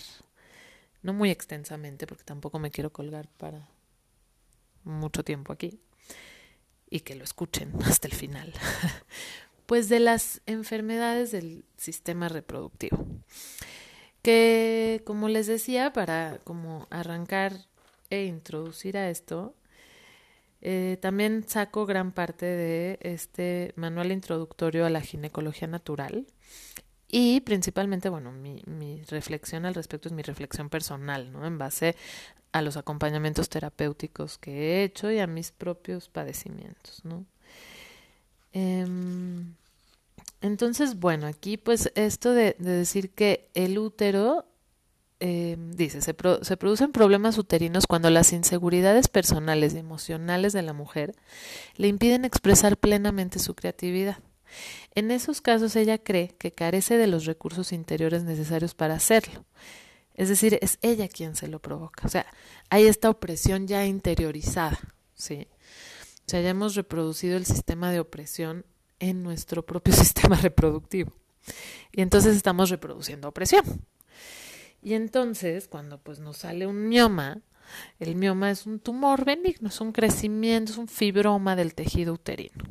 no 1.06 1.12
muy 1.12 1.30
extensamente 1.30 2.04
porque 2.04 2.24
tampoco 2.24 2.58
me 2.58 2.72
quiero 2.72 2.92
colgar 2.92 3.28
para 3.38 3.68
mucho 4.82 5.22
tiempo 5.22 5.52
aquí 5.52 5.80
y 6.90 7.00
que 7.00 7.14
lo 7.14 7.22
escuchen 7.22 7.72
hasta 7.84 8.08
el 8.08 8.14
final, 8.14 8.52
pues 9.66 9.88
de 9.88 10.00
las 10.00 10.42
enfermedades 10.46 11.30
del 11.30 11.64
sistema 11.76 12.28
reproductivo. 12.28 13.06
Que 14.20 15.02
como 15.06 15.28
les 15.28 15.46
decía, 15.46 15.92
para 15.92 16.40
como 16.42 16.88
arrancar 16.90 17.66
e 18.10 18.24
introducir 18.24 18.96
a 18.96 19.08
esto, 19.08 19.54
eh, 20.60 20.98
también 21.00 21.48
saco 21.48 21.86
gran 21.86 22.10
parte 22.10 22.46
de 22.46 22.98
este 23.02 23.72
manual 23.76 24.10
introductorio 24.10 24.84
a 24.84 24.90
la 24.90 25.02
ginecología 25.02 25.68
natural 25.68 26.26
y 27.08 27.40
principalmente, 27.40 28.08
bueno, 28.08 28.32
mi, 28.32 29.02
reflexión 29.08 29.64
al 29.64 29.74
respecto 29.74 30.08
es 30.08 30.12
mi 30.12 30.22
reflexión 30.22 30.68
personal, 30.68 31.30
¿no? 31.32 31.46
En 31.46 31.58
base 31.58 31.96
a 32.52 32.62
los 32.62 32.76
acompañamientos 32.76 33.48
terapéuticos 33.48 34.38
que 34.38 34.50
he 34.52 34.84
hecho 34.84 35.10
y 35.10 35.18
a 35.18 35.26
mis 35.26 35.52
propios 35.52 36.08
padecimientos, 36.08 37.04
¿no? 37.04 37.24
Em, 38.52 39.54
entonces, 40.40 40.98
bueno, 40.98 41.26
aquí 41.26 41.56
pues 41.56 41.92
esto 41.94 42.32
de, 42.32 42.56
de 42.58 42.72
decir 42.72 43.10
que 43.10 43.50
el 43.54 43.78
útero 43.78 44.46
eh, 45.18 45.56
dice, 45.58 46.02
se, 46.02 46.14
se, 46.42 46.56
producen 46.58 46.92
problemas 46.92 47.38
uterinos 47.38 47.86
cuando 47.86 48.10
las 48.10 48.34
inseguridades 48.34 49.08
personales 49.08 49.74
y 49.74 49.78
emocionales 49.78 50.52
de 50.52 50.60
la 50.60 50.74
mujer 50.74 51.14
le 51.76 51.88
impiden 51.88 52.26
expresar 52.26 52.76
plenamente 52.76 53.38
su 53.38 53.54
creatividad. 53.54 54.18
En 54.94 55.10
esos 55.10 55.40
casos 55.40 55.76
ella 55.76 55.98
cree 55.98 56.34
que 56.38 56.52
carece 56.52 56.96
de 56.96 57.06
los 57.06 57.24
recursos 57.24 57.72
interiores 57.72 58.24
necesarios 58.24 58.74
para 58.74 58.94
hacerlo. 58.94 59.44
Es 60.14 60.28
decir, 60.28 60.58
es 60.62 60.78
ella 60.82 61.08
quien 61.08 61.36
se 61.36 61.48
lo 61.48 61.60
provoca. 61.60 62.06
O 62.06 62.08
sea, 62.08 62.26
hay 62.70 62.86
esta 62.86 63.10
opresión 63.10 63.66
ya 63.66 63.84
interiorizada, 63.84 64.78
¿sí? 65.14 65.46
O 66.26 66.30
sea, 66.30 66.40
ya 66.40 66.50
hemos 66.50 66.74
reproducido 66.74 67.36
el 67.36 67.44
sistema 67.44 67.90
de 67.90 68.00
opresión 68.00 68.64
en 68.98 69.22
nuestro 69.22 69.64
propio 69.64 69.94
sistema 69.94 70.36
reproductivo. 70.36 71.12
Y 71.92 72.00
entonces 72.00 72.34
estamos 72.34 72.70
reproduciendo 72.70 73.28
opresión. 73.28 73.64
Y 74.82 74.94
entonces, 74.94 75.68
cuando 75.68 75.98
pues 75.98 76.18
nos 76.18 76.38
sale 76.38 76.66
un 76.66 76.88
mioma, 76.88 77.42
el 77.98 78.14
mioma 78.16 78.50
es 78.50 78.66
un 78.66 78.78
tumor 78.78 79.24
benigno, 79.24 79.68
es 79.68 79.80
un 79.80 79.92
crecimiento, 79.92 80.72
es 80.72 80.78
un 80.78 80.88
fibroma 80.88 81.56
del 81.56 81.74
tejido 81.74 82.14
uterino. 82.14 82.64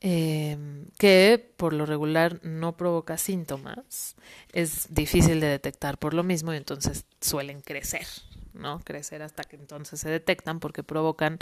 Eh, 0.00 0.56
que 0.98 1.52
por 1.56 1.72
lo 1.72 1.86
regular 1.86 2.40
no 2.42 2.76
provoca 2.76 3.18
síntomas, 3.18 4.16
es 4.52 4.92
difícil 4.94 5.40
de 5.40 5.48
detectar 5.48 5.98
por 5.98 6.14
lo 6.14 6.22
mismo 6.22 6.52
y 6.52 6.56
entonces 6.56 7.04
suelen 7.20 7.60
crecer, 7.60 8.06
¿no? 8.54 8.80
Crecer 8.80 9.22
hasta 9.22 9.44
que 9.44 9.56
entonces 9.56 10.00
se 10.00 10.08
detectan 10.08 10.60
porque 10.60 10.82
provocan 10.82 11.38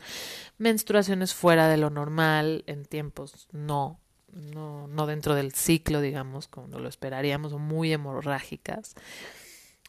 menstruaciones 0.59 1.35
fuera 1.35 1.69
de 1.69 1.77
lo 1.77 1.91
normal 1.91 2.65
en 2.67 2.85
tiempos 2.85 3.49
no 3.53 4.01
no, 4.33 4.87
no 4.89 5.07
dentro 5.07 5.35
del 5.35 5.53
ciclo, 5.53 6.01
digamos, 6.01 6.49
como 6.49 6.79
lo 6.79 6.89
esperaríamos, 6.89 7.53
o 7.53 7.59
muy 7.59 7.93
hemorrágicas. 7.93 8.95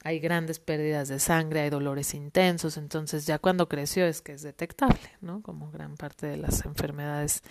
Hay 0.04 0.20
grandes 0.20 0.60
pérdidas 0.60 1.10
de 1.10 1.20
sangre, 1.20 1.62
hay 1.62 1.70
dolores 1.70 2.14
intensos, 2.14 2.78
entonces 2.78 3.26
ya 3.26 3.38
cuando 3.38 3.68
creció 3.68 4.06
es 4.06 4.22
que 4.22 4.34
es 4.34 4.42
detectable, 4.42 5.00
¿no? 5.22 5.42
Como 5.42 5.72
gran 5.72 5.98
parte 5.98 6.28
de 6.28 6.38
las 6.38 6.64
enfermedades 6.66 7.44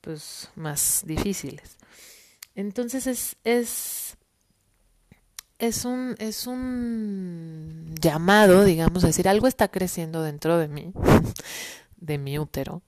pues 0.00 0.50
más 0.54 1.02
difíciles. 1.06 1.78
Entonces 2.54 3.06
es, 3.06 3.36
es, 3.44 4.16
es 5.58 5.84
un, 5.84 6.14
es 6.18 6.46
un 6.46 7.94
llamado, 8.00 8.64
digamos, 8.64 9.04
a 9.04 9.08
decir, 9.08 9.28
algo 9.28 9.46
está 9.46 9.68
creciendo 9.68 10.22
dentro 10.22 10.58
de 10.58 10.68
mí, 10.68 10.92
de 11.96 12.18
mi 12.18 12.38
útero, 12.38 12.82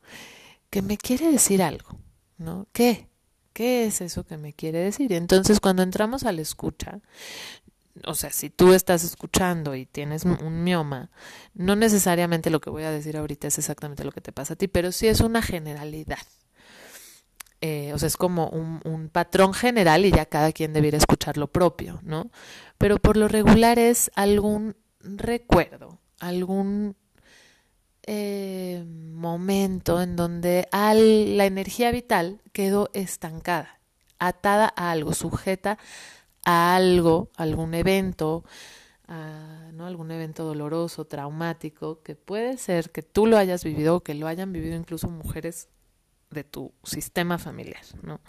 que 0.71 0.83
me 0.83 0.99
quiere 0.99 1.31
decir 1.31 1.63
algo, 1.63 1.99
¿no? 2.37 2.67
¿Qué? 2.73 3.09
¿Qué 3.55 3.87
es 3.87 4.01
eso 4.01 4.27
que 4.27 4.37
me 4.37 4.53
quiere 4.53 4.79
decir? 4.81 5.13
Entonces, 5.13 5.61
cuando 5.61 5.85
entramos 5.85 6.25
a 6.25 6.33
la 6.33 6.43
escucha, 6.43 7.01
o 8.05 8.15
sea, 8.15 8.31
si 8.31 8.51
tú 8.51 8.73
estás 8.73 9.05
escuchando 9.05 9.75
y 9.75 9.87
tienes 9.87 10.25
un 10.25 10.65
mioma, 10.65 11.11
no 11.55 11.77
necesariamente 11.77 12.51
lo 12.51 12.61
que 12.61 12.71
voy 12.71 12.83
a 12.83 12.91
decir 12.91 13.17
ahorita 13.17 13.47
es 13.47 13.59
exactamente 13.59 14.05
lo 14.05 14.13
que 14.13 14.21
te 14.21 14.33
pasa 14.33 14.55
a 14.55 14.57
ti, 14.57 14.69
pero 14.69 14.91
sí 14.93 15.07
es 15.07 15.21
una 15.21 15.43
generalidad. 15.43 16.19
Eh, 17.67 17.93
o 17.95 17.99
sea, 17.99 18.09
es 18.09 18.19
como 18.19 18.49
un, 18.49 19.09
patrón 19.11 19.55
general 19.55 20.05
y 20.05 20.11
ya 20.11 20.27
cada 20.27 20.53
quien 20.53 20.73
debiera 20.73 20.99
escuchar 20.99 21.39
lo 21.39 21.47
propio, 21.47 22.01
¿no? 22.03 22.31
Pero 22.77 22.99
por 22.99 23.17
lo 23.17 23.29
regular 23.29 23.79
es 23.79 24.11
algún 24.17 24.77
recuerdo, 25.01 25.99
algún 26.19 26.97
eh, 28.03 28.85
momento 28.87 30.03
en 30.03 30.15
donde 30.15 30.69
la 30.73 31.47
energía 31.47 31.91
vital 31.91 32.43
quedó 32.53 32.91
estancada, 32.93 33.81
atada 34.19 34.71
a 34.77 34.91
algo, 34.91 35.15
sujeta 35.15 35.73
a 35.73 35.79
algo, 36.45 37.31
algún 37.37 37.75
evento, 37.75 38.45
a, 39.07 39.71
¿no? 39.73 39.87
algún 39.87 40.11
evento 40.11 40.45
doloroso, 40.45 41.07
traumático, 41.07 42.03
que 42.03 42.15
puede 42.15 42.57
ser 42.59 42.91
que 42.91 43.03
tú 43.03 43.27
lo 43.27 43.39
hayas 43.39 43.65
vivido 43.65 43.97
o 43.97 44.01
que 44.01 44.15
lo 44.15 44.27
hayan 44.27 44.53
vivido 44.53 44.77
incluso 44.77 45.09
mujeres 45.09 45.69
de 46.31 46.45
tu 46.45 46.73
sistema 46.83 47.39
familiar, 47.39 47.85
¿no? 48.03 48.21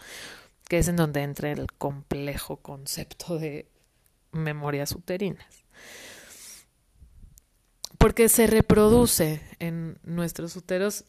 que 0.67 0.79
es 0.79 0.87
en 0.87 0.95
donde 0.95 1.21
entra 1.23 1.51
el 1.51 1.71
complejo 1.73 2.57
concepto 2.57 3.37
de 3.37 3.67
memorias 4.31 4.91
uterinas 4.93 5.65
porque 7.97 8.29
se 8.29 8.47
reproduce 8.47 9.41
en 9.59 9.97
nuestros 10.03 10.55
úteros 10.55 11.05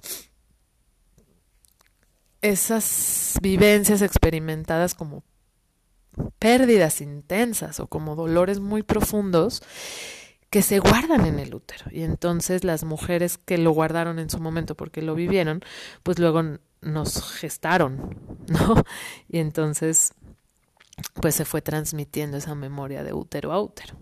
esas 2.43 3.35
vivencias 3.43 4.03
experimentadas 4.03 4.95
como 4.95 5.23
pérdidas 6.39 7.01
intensas 7.01 7.81
o 7.81 7.87
como 7.87 8.17
dolores 8.17 8.61
muy 8.61 8.83
profundos 8.83 9.63
que 10.51 10.63
se 10.63 10.79
guardan 10.79 11.27
en 11.27 11.39
el 11.39 11.55
útero. 11.55 11.87
Y 11.91 12.03
entonces 12.03 12.65
las 12.65 12.85
mujeres 12.85 13.39
que 13.39 13.59
lo 13.59 13.73
guardaron 13.73 14.19
en 14.19 14.31
su 14.31 14.41
momento 14.41 14.75
porque 14.75 15.03
lo 15.03 15.15
vivieron, 15.15 15.63
pues 16.03 16.19
luego 16.19 16.43
nos 16.81 17.33
gestaron, 17.33 18.19
¿no? 18.49 18.85
Y 19.29 19.39
entonces 19.39 20.15
pues 21.21 21.35
se 21.35 21.45
fue 21.45 21.61
transmitiendo 21.63 22.39
esa 22.39 22.55
memoria 22.55 23.05
de 23.05 23.13
útero 23.13 23.53
a 23.53 23.61
útero. 23.61 23.97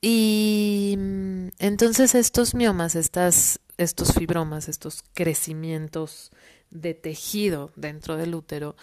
Y 0.00 0.94
mm, 0.96 1.48
entonces 1.58 2.14
estos 2.14 2.54
miomas, 2.54 2.94
estas, 2.94 3.60
estos 3.76 4.14
fibromas, 4.14 4.68
estos 4.68 5.02
crecimientos 5.14 6.30
de 6.70 6.94
tejido 6.94 7.72
dentro 7.76 8.16
del 8.16 8.34
útero, 8.34 8.76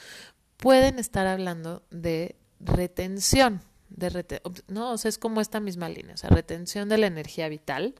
pueden 0.58 1.00
estar 1.00 1.28
hablando 1.28 1.84
de 1.90 2.36
retención, 2.60 3.62
de 3.90 4.42
no, 4.68 4.92
o 4.92 4.98
sea, 4.98 5.10
es 5.10 5.18
como 5.18 5.40
esta 5.40 5.60
misma 5.60 5.88
línea, 5.90 6.16
o 6.16 6.18
sea, 6.18 6.30
retención 6.30 6.90
de 6.90 6.98
la 6.98 7.08
energía 7.08 7.48
vital, 7.48 7.96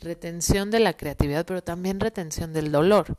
retención 0.00 0.70
de 0.70 0.80
la 0.80 0.94
creatividad, 0.94 1.44
pero 1.44 1.62
también 1.62 2.00
retención 2.00 2.52
del 2.52 2.72
dolor 2.72 3.16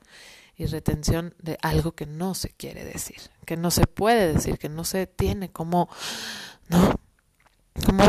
y 0.56 0.66
retención 0.66 1.36
de 1.40 1.58
algo 1.62 1.94
que 1.94 2.06
no 2.06 2.34
se 2.34 2.50
quiere 2.50 2.84
decir, 2.84 3.18
que 3.46 3.58
no 3.58 3.72
se 3.72 3.86
puede 3.86 4.34
decir, 4.34 4.58
que 4.58 4.70
no 4.70 4.84
se 4.84 5.08
tiene 5.08 5.52
como, 5.52 5.90
no, 6.68 7.00
cómo, 7.86 8.04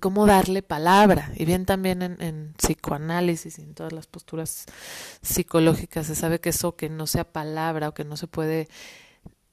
cómo 0.00 0.26
darle 0.26 0.62
palabra. 0.62 1.32
Y 1.34 1.44
bien 1.44 1.66
también 1.66 2.02
en, 2.02 2.20
en, 2.20 2.54
psicoanálisis 2.58 3.58
y 3.58 3.62
en 3.62 3.74
todas 3.74 3.92
las 3.92 4.06
posturas 4.06 4.66
psicológicas 5.22 6.06
se 6.06 6.14
sabe 6.14 6.40
que 6.40 6.50
eso 6.50 6.76
que 6.76 6.88
no 6.88 7.06
sea 7.06 7.24
palabra 7.24 7.88
o 7.88 7.94
que 7.94 8.04
no 8.04 8.16
se 8.16 8.26
puede 8.26 8.68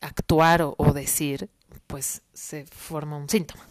actuar 0.03 0.61
o, 0.61 0.93
decir, 0.93 1.49
pues 1.87 2.21
se 2.33 2.65
forma 2.65 3.17
un 3.17 3.29
síntoma. 3.29 3.65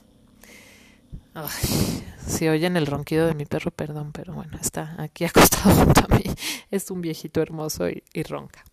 Ay, 1.34 2.04
si 2.26 2.48
oyen 2.48 2.76
el 2.76 2.86
ronquido 2.86 3.26
de 3.26 3.34
mi 3.34 3.46
perro, 3.46 3.70
perdón, 3.70 4.12
pero 4.12 4.34
bueno, 4.34 4.58
está 4.60 4.96
aquí 4.98 5.24
acostado 5.26 5.74
junto 5.74 6.04
a 6.04 6.16
mí. 6.16 6.24
Es 6.70 6.90
un 6.90 7.00
viejito 7.00 7.40
hermoso 7.40 7.88
y, 7.88 8.02
y 8.12 8.22
ronca. 8.22 8.64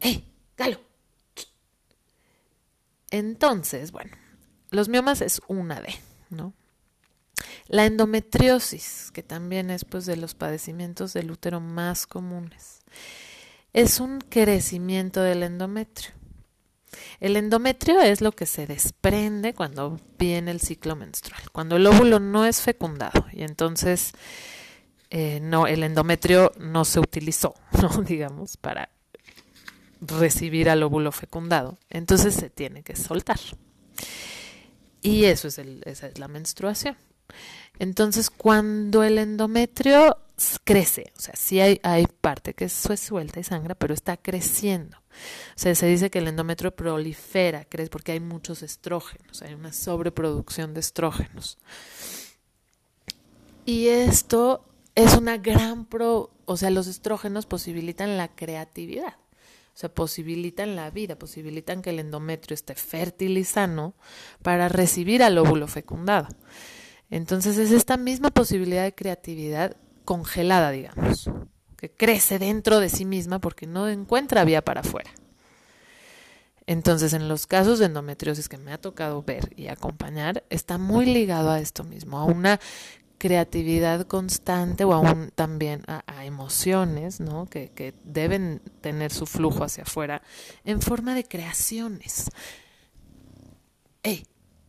¡Eh! 0.00 0.24
¡Galo! 0.56 0.80
Entonces, 3.10 3.92
bueno, 3.92 4.12
los 4.70 4.88
miomas 4.88 5.20
es 5.20 5.40
una 5.46 5.80
de, 5.80 5.94
¿no? 6.30 6.54
La 7.68 7.86
endometriosis, 7.86 9.10
que 9.12 9.22
también 9.22 9.70
es 9.70 9.84
pues 9.84 10.06
de 10.06 10.16
los 10.16 10.34
padecimientos 10.34 11.12
del 11.12 11.30
útero 11.30 11.60
más 11.60 12.06
comunes, 12.06 12.80
es 13.72 14.00
un 14.00 14.20
crecimiento 14.20 15.22
del 15.22 15.42
endometrio. 15.42 16.10
El 17.20 17.36
endometrio 17.36 18.00
es 18.00 18.20
lo 18.20 18.32
que 18.32 18.46
se 18.46 18.66
desprende 18.66 19.54
cuando 19.54 19.98
viene 20.18 20.50
el 20.50 20.60
ciclo 20.60 20.96
menstrual, 20.96 21.42
cuando 21.50 21.76
el 21.76 21.86
óvulo 21.86 22.20
no 22.20 22.44
es 22.44 22.60
fecundado 22.60 23.26
y 23.32 23.42
entonces 23.44 24.12
eh, 25.10 25.40
no, 25.40 25.66
el 25.66 25.82
endometrio 25.84 26.52
no 26.58 26.84
se 26.84 27.00
utilizó, 27.00 27.54
¿no? 27.82 28.02
digamos, 28.02 28.56
para 28.56 28.90
recibir 30.00 30.68
al 30.68 30.82
óvulo 30.82 31.12
fecundado. 31.12 31.78
Entonces 31.90 32.34
se 32.34 32.50
tiene 32.50 32.82
que 32.82 32.96
soltar. 32.96 33.38
Y 35.00 35.24
eso 35.24 35.48
es 35.48 35.58
el, 35.58 35.82
esa 35.84 36.06
es 36.06 36.18
la 36.18 36.28
menstruación. 36.28 36.96
Entonces, 37.78 38.30
cuando 38.30 39.02
el 39.02 39.18
endometrio 39.18 40.18
crece, 40.64 41.12
o 41.16 41.20
sea, 41.20 41.34
sí 41.36 41.60
hay, 41.60 41.78
parte 42.20 42.54
que 42.54 42.66
es 42.66 42.72
suelta 42.72 43.40
y 43.40 43.44
sangra, 43.44 43.74
pero 43.74 43.94
está 43.94 44.16
creciendo. 44.16 44.98
O 44.98 45.58
sea, 45.58 45.74
se 45.74 45.86
dice 45.86 46.10
que 46.10 46.20
el 46.20 46.28
endometrio 46.28 46.74
prolifera, 46.74 47.64
crece 47.64 47.90
porque 47.90 48.12
hay 48.12 48.20
muchos 48.20 48.62
estrógenos, 48.62 49.42
hay 49.42 49.54
una 49.54 49.72
sobreproducción 49.72 50.74
de 50.74 50.80
estrógenos. 50.80 51.58
Y 53.64 53.88
esto 53.88 54.64
es 54.94 55.16
una 55.16 55.38
gran 55.38 55.84
pro, 55.86 56.30
o 56.44 56.56
sea, 56.56 56.70
los 56.70 56.86
estrógenos 56.86 57.46
posibilitan 57.46 58.16
la 58.16 58.28
creatividad. 58.28 59.16
O 59.74 59.78
sea, 59.78 59.92
posibilitan 59.92 60.76
la 60.76 60.90
vida, 60.90 61.18
posibilitan 61.18 61.80
que 61.80 61.90
el 61.90 61.98
endometrio 61.98 62.54
esté 62.54 62.74
fértil 62.74 63.38
y 63.38 63.44
sano 63.44 63.94
para 64.42 64.68
recibir 64.68 65.22
al 65.22 65.38
óvulo 65.38 65.66
fecundado. 65.66 66.28
Entonces 67.08 67.56
es 67.56 67.72
esta 67.72 67.96
misma 67.96 68.30
posibilidad 68.30 68.84
de 68.84 68.94
creatividad 68.94 69.76
congelada, 70.04 70.70
digamos, 70.70 71.30
que 71.76 71.90
crece 71.90 72.38
dentro 72.38 72.80
de 72.80 72.88
sí 72.88 73.04
misma 73.04 73.40
porque 73.40 73.66
no 73.66 73.88
encuentra 73.88 74.44
vía 74.44 74.62
para 74.62 74.80
afuera. 74.80 75.10
Entonces, 76.66 77.12
en 77.12 77.28
los 77.28 77.46
casos 77.46 77.78
de 77.78 77.86
endometriosis 77.86 78.48
que 78.48 78.56
me 78.56 78.72
ha 78.72 78.80
tocado 78.80 79.22
ver 79.22 79.52
y 79.56 79.66
acompañar, 79.66 80.44
está 80.48 80.78
muy 80.78 81.06
ligado 81.06 81.50
a 81.50 81.58
esto 81.58 81.82
mismo, 81.84 82.18
a 82.18 82.24
una 82.24 82.60
creatividad 83.18 84.06
constante 84.06 84.84
o 84.84 84.92
aún 84.92 85.30
también 85.34 85.82
a, 85.86 86.24
emociones, 86.24 87.20
¿no? 87.20 87.46
Que, 87.46 87.70
que, 87.70 87.94
deben 88.04 88.62
tener 88.80 89.12
su 89.12 89.26
flujo 89.26 89.64
hacia 89.64 89.82
afuera 89.82 90.22
en 90.64 90.80
forma 90.80 91.14
de 91.14 91.24
creaciones. 91.24 92.30
¡Ey! 94.02 94.26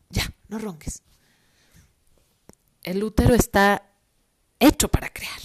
Ya, 0.09 0.31
no 0.47 0.59
ronques. 0.59 1.03
El 2.83 3.03
útero 3.03 3.33
está 3.33 3.92
hecho 4.67 4.88
para 4.89 5.10
crear. 5.12 5.41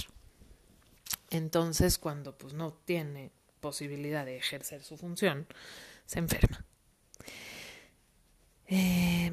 Entonces, 1.30 1.98
cuando 1.98 2.36
pues 2.36 2.54
no 2.54 2.72
tiene 2.72 3.30
posibilidad 3.60 4.24
de 4.24 4.36
ejercer 4.36 4.82
su 4.82 4.96
función, 4.96 5.46
se 6.06 6.18
enferma. 6.20 6.64
Eh, 8.66 9.30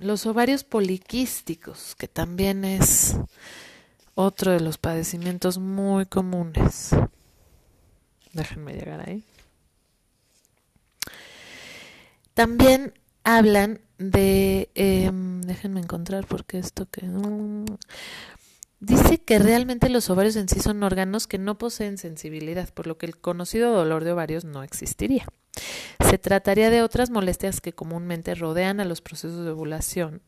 los 0.00 0.26
ovarios 0.26 0.64
poliquísticos, 0.64 1.94
que 1.94 2.08
también 2.08 2.64
es 2.64 3.16
otro 4.14 4.52
de 4.52 4.60
los 4.60 4.78
padecimientos 4.78 5.58
muy 5.58 6.06
comunes. 6.06 6.90
Déjenme 8.32 8.74
llegar 8.74 9.08
ahí. 9.08 9.24
También 12.34 12.94
hablan 13.24 13.80
de, 13.98 14.70
em, 14.74 15.42
déjenme 15.42 15.80
encontrar 15.80 16.26
porque 16.26 16.58
esto 16.58 16.86
que... 16.86 17.06
Dice 18.84 19.18
que 19.18 19.38
realmente 19.38 19.88
los 19.88 20.10
ovarios 20.10 20.34
en 20.34 20.48
sí 20.48 20.58
son 20.58 20.82
órganos 20.82 21.28
que 21.28 21.38
no 21.38 21.56
poseen 21.56 21.98
sensibilidad, 21.98 22.68
por 22.74 22.88
lo 22.88 22.98
que 22.98 23.06
el 23.06 23.16
conocido 23.16 23.72
dolor 23.72 24.02
de 24.02 24.10
ovarios 24.10 24.44
no 24.44 24.64
existiría. 24.64 25.24
Se 26.00 26.18
trataría 26.18 26.68
de 26.68 26.82
otras 26.82 27.08
molestias 27.08 27.60
que 27.60 27.74
comúnmente 27.74 28.34
rodean 28.34 28.80
a 28.80 28.84
los 28.84 29.00
procesos 29.00 29.44
de 29.44 29.52
ovulación 29.52 30.20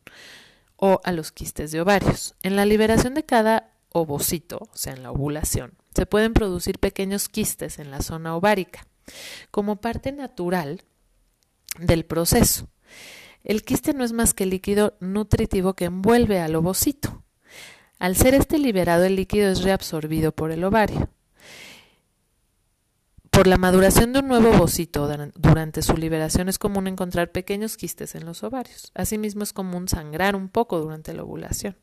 o 0.77 1.01
a 1.03 1.11
los 1.11 1.33
quistes 1.33 1.73
de 1.73 1.81
ovarios. 1.81 2.35
En 2.43 2.55
la 2.55 2.65
liberación 2.65 3.13
de 3.13 3.25
cada 3.25 3.73
ovocito, 3.89 4.59
o 4.71 4.77
sea, 4.77 4.93
en 4.93 5.03
la 5.03 5.11
ovulación, 5.11 5.73
se 5.93 6.05
pueden 6.05 6.31
producir 6.31 6.79
pequeños 6.79 7.27
quistes 7.27 7.77
en 7.77 7.91
la 7.91 8.01
zona 8.01 8.37
ovárica, 8.37 8.87
como 9.51 9.81
parte 9.81 10.13
natural 10.13 10.81
del 11.77 12.05
proceso. 12.05 12.69
El 13.43 13.63
quiste 13.63 13.93
no 13.93 14.05
es 14.05 14.13
más 14.13 14.33
que 14.33 14.45
líquido 14.45 14.95
nutritivo 15.01 15.73
que 15.73 15.85
envuelve 15.85 16.39
al 16.39 16.55
ovocito. 16.55 17.24
Al 18.05 18.15
ser 18.15 18.35
este 18.35 18.59
liberado, 18.59 19.03
el 19.03 19.15
líquido 19.15 19.49
es 19.49 19.63
reabsorbido 19.63 20.31
por 20.31 20.51
el 20.51 20.63
ovario. 20.63 21.09
Por 23.31 23.47
la 23.47 23.57
maduración 23.57 24.13
de 24.13 24.19
un 24.19 24.27
nuevo 24.27 24.51
ovocito 24.51 25.09
durante 25.33 25.81
su 25.81 25.97
liberación 25.97 26.47
es 26.47 26.59
común 26.59 26.85
encontrar 26.85 27.31
pequeños 27.31 27.77
quistes 27.77 28.13
en 28.13 28.25
los 28.25 28.43
ovarios. 28.43 28.91
Asimismo 28.93 29.41
es 29.41 29.53
común 29.53 29.87
sangrar 29.87 30.35
un 30.35 30.49
poco 30.49 30.79
durante 30.79 31.15
la 31.15 31.23
ovulación 31.23 31.77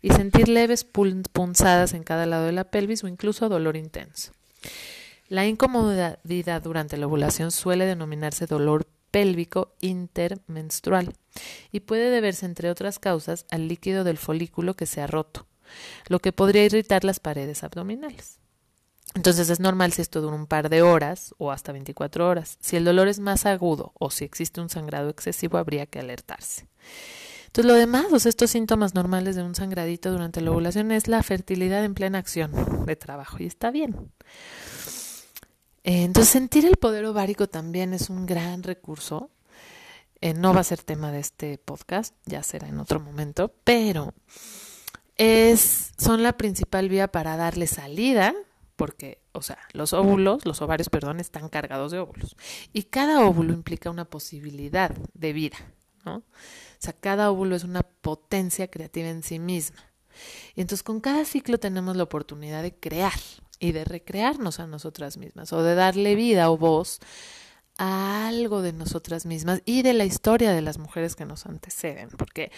y 0.00 0.08
sentir 0.08 0.48
leves 0.48 0.84
punzadas 0.84 1.92
en 1.92 2.02
cada 2.02 2.24
lado 2.24 2.46
de 2.46 2.52
la 2.52 2.70
pelvis 2.70 3.04
o 3.04 3.08
incluso 3.08 3.50
dolor 3.50 3.76
intenso. 3.76 4.32
La 5.28 5.46
incomodidad 5.46 6.62
durante 6.62 6.96
la 6.96 7.08
ovulación 7.08 7.50
suele 7.50 7.84
denominarse 7.84 8.46
dolor 8.46 8.86
pélvico 9.10 9.74
intermenstrual 9.82 11.14
y 11.72 11.80
puede 11.80 12.10
deberse, 12.10 12.46
entre 12.46 12.70
otras 12.70 12.98
causas, 12.98 13.44
al 13.50 13.68
líquido 13.68 14.02
del 14.04 14.16
folículo 14.16 14.74
que 14.74 14.86
se 14.86 15.02
ha 15.02 15.06
roto, 15.06 15.46
lo 16.08 16.18
que 16.20 16.32
podría 16.32 16.64
irritar 16.64 17.04
las 17.04 17.20
paredes 17.20 17.64
abdominales. 17.64 18.38
Entonces 19.14 19.50
es 19.50 19.58
normal 19.58 19.92
si 19.92 20.02
esto 20.02 20.20
dura 20.20 20.36
un 20.36 20.46
par 20.46 20.68
de 20.68 20.82
horas 20.82 21.34
o 21.38 21.50
hasta 21.50 21.72
24 21.72 22.28
horas. 22.28 22.58
Si 22.60 22.76
el 22.76 22.84
dolor 22.84 23.08
es 23.08 23.20
más 23.20 23.46
agudo 23.46 23.92
o 23.98 24.10
si 24.10 24.24
existe 24.24 24.60
un 24.60 24.68
sangrado 24.68 25.08
excesivo, 25.08 25.58
habría 25.58 25.86
que 25.86 25.98
alertarse. 25.98 26.68
Entonces 27.46 27.72
lo 27.72 27.74
demás, 27.74 28.26
estos 28.26 28.50
síntomas 28.50 28.94
normales 28.94 29.34
de 29.34 29.42
un 29.42 29.54
sangradito 29.54 30.12
durante 30.12 30.40
la 30.42 30.50
ovulación 30.50 30.92
es 30.92 31.08
la 31.08 31.22
fertilidad 31.22 31.84
en 31.84 31.94
plena 31.94 32.18
acción 32.18 32.52
de 32.84 32.96
trabajo 32.96 33.38
y 33.40 33.46
está 33.46 33.70
bien. 33.70 34.12
Eh, 35.82 36.04
entonces 36.04 36.30
sentir 36.30 36.66
el 36.66 36.76
poder 36.76 37.06
ovárico 37.06 37.48
también 37.48 37.94
es 37.94 38.10
un 38.10 38.26
gran 38.26 38.62
recurso. 38.62 39.30
Eh, 40.20 40.34
no 40.34 40.52
va 40.52 40.60
a 40.60 40.64
ser 40.64 40.82
tema 40.82 41.10
de 41.10 41.20
este 41.20 41.58
podcast, 41.58 42.14
ya 42.26 42.42
será 42.42 42.68
en 42.68 42.78
otro 42.78 43.00
momento, 43.00 43.54
pero 43.64 44.12
es, 45.18 45.92
son 45.98 46.22
la 46.22 46.36
principal 46.36 46.88
vía 46.88 47.08
para 47.08 47.36
darle 47.36 47.66
salida 47.66 48.34
porque, 48.78 49.20
o 49.32 49.42
sea, 49.42 49.58
los 49.72 49.92
óvulos, 49.92 50.46
los 50.46 50.62
ovarios, 50.62 50.88
perdón, 50.88 51.18
están 51.18 51.48
cargados 51.48 51.90
de 51.90 51.98
óvulos. 51.98 52.36
Y 52.72 52.84
cada 52.84 53.26
óvulo 53.26 53.52
implica 53.52 53.90
una 53.90 54.04
posibilidad 54.04 54.92
de 55.14 55.32
vida, 55.32 55.58
¿no? 56.04 56.18
O 56.18 56.22
sea, 56.78 56.92
cada 56.92 57.32
óvulo 57.32 57.56
es 57.56 57.64
una 57.64 57.82
potencia 57.82 58.68
creativa 58.68 59.08
en 59.08 59.24
sí 59.24 59.40
misma. 59.40 59.78
Y 60.54 60.60
entonces 60.60 60.84
con 60.84 61.00
cada 61.00 61.24
ciclo 61.24 61.58
tenemos 61.58 61.96
la 61.96 62.04
oportunidad 62.04 62.62
de 62.62 62.72
crear 62.72 63.18
y 63.58 63.72
de 63.72 63.84
recrearnos 63.84 64.60
a 64.60 64.68
nosotras 64.68 65.16
mismas 65.16 65.52
o 65.52 65.64
de 65.64 65.74
darle 65.74 66.14
vida 66.14 66.48
o 66.48 66.56
voz 66.56 67.00
a 67.78 68.28
algo 68.28 68.62
de 68.62 68.72
nosotras 68.72 69.26
mismas 69.26 69.62
y 69.64 69.82
de 69.82 69.92
la 69.92 70.04
historia 70.04 70.52
de 70.52 70.62
las 70.62 70.78
mujeres 70.78 71.16
que 71.16 71.24
nos 71.24 71.46
anteceden, 71.46 72.10
porque 72.10 72.52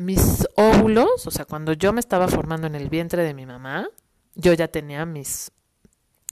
mis 0.00 0.48
óvulos, 0.56 1.26
o 1.26 1.30
sea, 1.30 1.44
cuando 1.44 1.74
yo 1.74 1.92
me 1.92 2.00
estaba 2.00 2.26
formando 2.26 2.66
en 2.66 2.74
el 2.74 2.88
vientre 2.88 3.22
de 3.22 3.34
mi 3.34 3.44
mamá, 3.44 3.88
yo 4.34 4.54
ya 4.54 4.68
tenía 4.68 5.04
mis 5.04 5.52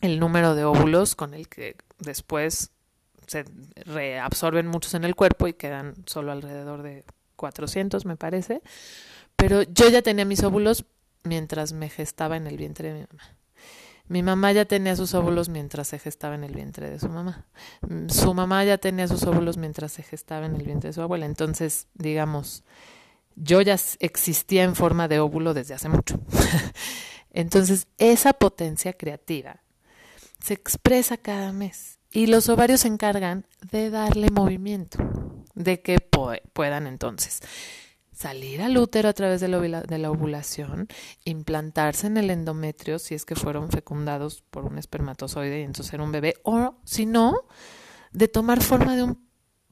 el 0.01 0.19
número 0.19 0.55
de 0.55 0.65
óvulos 0.65 1.15
con 1.15 1.35
el 1.35 1.49
que 1.49 1.77
después 1.99 2.71
se 3.27 3.45
reabsorben 3.85 4.67
muchos 4.67 4.95
en 4.95 5.05
el 5.05 5.15
cuerpo 5.15 5.49
y 5.49 5.53
quedan 5.53 5.95
solo 6.07 6.33
alrededor 6.33 6.83
de 6.83 7.05
400, 7.37 8.07
me 8.07 8.17
parece. 8.17 8.63
Pero 9.37 9.63
yo 9.63 9.91
ya 9.91 10.01
tenía 10.01 10.25
mis 10.25 10.43
óvulos 10.45 10.87
mientras 11.25 11.75
me 11.75 11.91
gestaba 11.91 12.39
en 12.39 12.47
el 12.47 12.57
vientre 12.57 12.93
de 12.93 13.01
mi 13.01 13.07
mamá. 13.11 13.37
Mi 14.09 14.23
mamá 14.23 14.53
ya 14.53 14.65
tenía 14.65 14.97
sus 14.97 15.13
óvulos 15.13 15.51
mientras 15.51 15.89
se 15.89 15.99
gestaba 15.99 16.37
en 16.37 16.45
el 16.45 16.55
vientre 16.55 16.89
de 16.89 16.99
su 16.99 17.11
mamá. 17.11 17.45
Su 18.09 18.33
mamá 18.33 18.65
ya 18.65 18.79
tenía 18.79 19.07
sus 19.07 19.25
óvulos 19.25 19.59
mientras 19.59 19.93
se 19.93 20.03
gestaba 20.03 20.47
en 20.47 20.57
el 20.57 20.63
vientre 20.63 20.89
de 20.89 20.95
su 20.95 21.03
abuela. 21.03 21.27
Entonces, 21.27 21.87
digamos, 21.93 22.65
yo 23.41 23.61
ya 23.61 23.77
existía 24.01 24.65
en 24.65 24.75
forma 24.75 25.09
de 25.09 25.21
óvulo 25.21 25.55
desde 25.55 25.75
hace 25.75 25.89
mucho. 25.89 26.21
Entonces, 27.31 27.87
esa 27.99 28.33
potencia 28.33 28.93
creativa 28.93 29.63
se 30.43 30.55
expresa 30.55 31.17
cada 31.17 31.53
mes 31.53 31.99
y 32.11 32.27
los 32.27 32.49
ovarios 32.49 32.81
se 32.81 32.89
encargan 32.89 33.47
de 33.71 33.91
darle 33.91 34.31
movimiento, 34.31 34.99
de 35.55 35.83
que 35.83 35.99
puedan 36.53 36.87
entonces 36.87 37.41
salir 38.13 38.63
al 38.63 38.77
útero 38.77 39.09
a 39.09 39.13
través 39.13 39.41
de 39.41 39.49
la, 39.49 40.11
ovulación, 40.11 40.89
implantarse 41.25 42.09
en 42.09 42.17
el 42.17 42.31
endometrio 42.31 42.99
si 42.99 43.15
es 43.15 43.25
que 43.25 43.37
fueron 43.37 43.71
fecundados 43.71 44.43
por 44.51 44.65
un 44.65 44.79
espermatozoide 44.79 45.61
y 45.61 45.63
entonces 45.63 45.91
ser 45.91 46.01
un 46.01 46.11
bebé, 46.11 46.35
o 46.43 46.77
si 46.85 47.07
no, 47.07 47.35
de 48.11 48.27
tomar 48.27 48.61
forma 48.63 48.97
de 48.97 49.05
un 49.05 49.28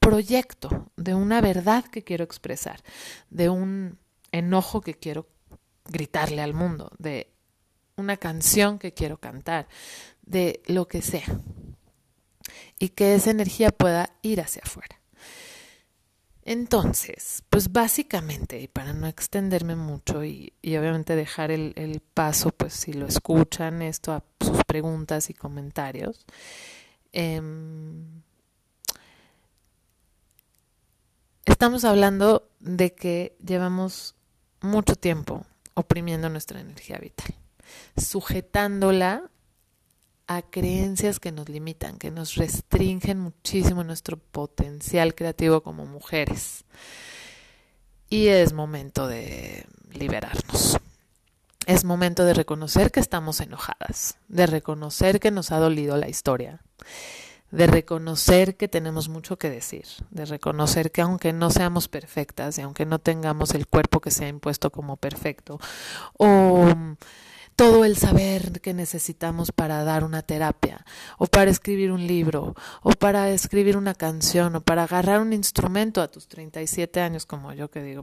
proyecto, 0.06 0.92
de 0.96 1.14
una 1.14 1.40
verdad 1.40 1.84
que 1.84 2.04
quiero 2.04 2.22
expresar, 2.22 2.80
de 3.28 3.48
un 3.48 3.98
enojo 4.30 4.80
que 4.80 4.94
quiero 4.94 5.26
gritarle 5.84 6.42
al 6.42 6.54
mundo, 6.54 6.92
de 6.98 7.32
una 7.96 8.16
canción 8.16 8.78
que 8.78 8.94
quiero 8.94 9.18
cantar, 9.18 9.66
de 10.22 10.62
lo 10.66 10.86
que 10.86 11.02
sea. 11.02 11.26
Y 12.78 12.90
que 12.90 13.16
esa 13.16 13.32
energía 13.32 13.70
pueda 13.70 14.10
ir 14.22 14.40
hacia 14.40 14.62
afuera. 14.64 15.00
Entonces, 16.44 17.42
pues 17.50 17.72
básicamente, 17.72 18.60
y 18.60 18.68
para 18.68 18.92
no 18.92 19.08
extenderme 19.08 19.74
mucho 19.74 20.24
y, 20.24 20.52
obviamente 20.62 21.16
dejar 21.16 21.50
el, 21.50 22.00
paso, 22.14 22.50
pues 22.50 22.74
si 22.74 22.92
lo 22.92 23.06
escuchan 23.06 23.82
esto 23.82 24.12
a 24.12 24.22
sus 24.38 24.62
preguntas 24.68 25.30
y 25.30 25.34
comentarios, 25.34 26.24
em, 27.10 28.22
estamos 31.52 31.84
hablando 31.84 32.50
de 32.60 32.94
que 32.94 33.36
llevamos 33.44 34.14
mucho 34.60 34.96
tiempo 34.96 35.46
oprimiendo 35.74 36.28
nuestra 36.28 36.60
energía 36.60 36.98
vital, 36.98 37.34
sujetándola 37.96 39.30
a 40.26 40.42
creencias 40.42 41.20
que 41.20 41.32
nos 41.32 41.48
limitan, 41.48 41.98
que 41.98 42.10
nos 42.10 42.34
restringen 42.34 43.20
muchísimo 43.20 43.84
nuestro 43.84 44.16
potencial 44.16 45.14
creativo 45.14 45.62
como 45.62 45.86
mujeres. 45.86 46.64
Y 48.08 48.28
es 48.28 48.52
momento 48.52 49.06
de 49.06 49.66
liberarnos. 49.92 50.78
Es 51.66 51.84
momento 51.84 52.24
de 52.24 52.34
reconocer 52.34 52.92
que 52.92 53.00
estamos 53.00 53.40
enojadas, 53.40 54.18
de 54.28 54.46
reconocer 54.46 55.18
que 55.20 55.32
nos 55.32 55.50
ha 55.50 55.58
dolido 55.58 55.96
la 55.96 56.08
historia, 56.08 56.62
de 57.56 57.66
reconocer 57.66 58.56
que 58.56 58.68
tenemos 58.68 59.08
mucho 59.08 59.38
que 59.38 59.48
decir, 59.48 59.86
de 60.10 60.26
reconocer 60.26 60.92
que 60.92 61.00
aunque 61.00 61.32
no 61.32 61.50
seamos 61.50 61.88
perfectas 61.88 62.58
y 62.58 62.60
aunque 62.60 62.84
no 62.84 62.98
tengamos 62.98 63.54
el 63.54 63.66
cuerpo 63.66 64.00
que 64.00 64.10
se 64.10 64.26
ha 64.26 64.28
impuesto 64.28 64.70
como 64.70 64.98
perfecto, 64.98 65.58
o 66.18 66.68
todo 67.56 67.86
el 67.86 67.96
saber 67.96 68.60
que 68.60 68.74
necesitamos 68.74 69.52
para 69.52 69.82
dar 69.84 70.04
una 70.04 70.20
terapia, 70.20 70.84
o 71.16 71.26
para 71.26 71.50
escribir 71.50 71.90
un 71.92 72.06
libro, 72.06 72.54
o 72.82 72.90
para 72.90 73.30
escribir 73.30 73.78
una 73.78 73.94
canción, 73.94 74.56
o 74.56 74.60
para 74.60 74.82
agarrar 74.82 75.22
un 75.22 75.32
instrumento 75.32 76.02
a 76.02 76.08
tus 76.08 76.28
37 76.28 77.00
años, 77.00 77.24
como 77.24 77.54
yo 77.54 77.70
que 77.70 77.82
digo, 77.82 78.02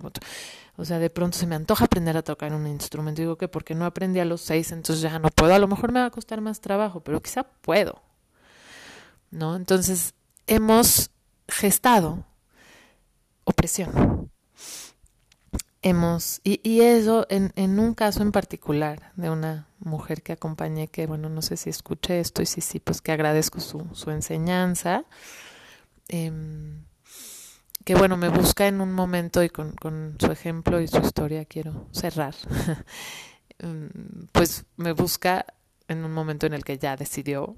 o 0.77 0.85
sea, 0.85 0.97
de 0.97 1.11
pronto 1.11 1.37
se 1.37 1.45
me 1.45 1.53
antoja 1.53 1.85
aprender 1.85 2.17
a 2.17 2.23
tocar 2.23 2.55
un 2.55 2.65
instrumento, 2.65 3.21
digo 3.21 3.37
que 3.37 3.47
porque 3.47 3.75
no 3.75 3.85
aprendí 3.85 4.19
a 4.19 4.25
los 4.25 4.41
seis, 4.41 4.71
entonces 4.71 5.03
ya 5.03 5.19
no 5.19 5.29
puedo, 5.29 5.53
a 5.53 5.59
lo 5.59 5.67
mejor 5.67 5.91
me 5.91 5.99
va 5.99 6.07
a 6.07 6.11
costar 6.11 6.41
más 6.41 6.59
trabajo, 6.59 7.01
pero 7.01 7.21
quizá 7.21 7.43
puedo, 7.43 8.01
¿no? 9.33 9.55
Entonces, 9.55 10.13
hemos 10.47 11.11
gestado 11.47 12.25
opresión 13.43 14.31
hemos, 15.83 16.39
y, 16.43 16.81
eso 16.81 17.27
en, 17.29 17.51
en, 17.55 17.77
un 17.77 17.93
caso 17.93 18.23
en 18.23 18.31
particular 18.31 19.11
de 19.15 19.29
una 19.29 19.67
mujer 19.79 20.23
que 20.23 20.31
acompañé, 20.31 20.87
que 20.87 21.05
bueno, 21.05 21.29
no 21.29 21.41
sé 21.41 21.57
si 21.57 21.69
escuché 21.69 22.19
esto 22.19 22.41
y 22.41 22.45
si 22.45 22.61
sí, 22.61 22.79
pues 22.79 23.01
que 23.01 23.11
agradezco 23.11 23.59
su, 23.59 23.85
su 23.91 24.09
enseñanza, 24.09 25.03
em, 26.07 26.85
que 27.83 27.95
bueno, 27.95 28.15
me 28.15 28.29
busca 28.29 28.67
en 28.67 28.79
un 28.79 28.93
momento 28.93 29.43
y 29.43 29.49
con, 29.49 29.73
con 29.73 30.15
su 30.19 30.31
ejemplo 30.31 30.79
y 30.79 30.87
su 30.87 30.99
historia 30.99 31.43
quiero 31.45 31.87
cerrar, 31.91 32.33
em, 33.59 33.89
pues 34.31 34.65
me 34.77 34.93
busca 34.93 35.45
en 35.89 36.05
un 36.05 36.13
momento 36.13 36.45
en 36.47 36.53
el 36.53 36.63
que 36.63 36.77
ya 36.77 36.95
decidió 36.95 37.57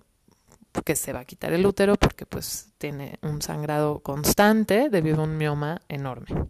que 0.84 0.96
se 0.96 1.14
va 1.14 1.22
a 1.22 1.26
quitar 1.26 1.54
el 1.54 1.66
útero 1.66 1.96
porque 1.96 2.26
pues 2.26 2.70
tiene 2.78 3.20
un 3.22 3.42
sangrado 3.42 4.00
constante 4.00 4.90
debido 4.90 5.22
a 5.22 5.24
un 5.24 5.38
mioma 5.38 5.82
enorme. 5.88 6.48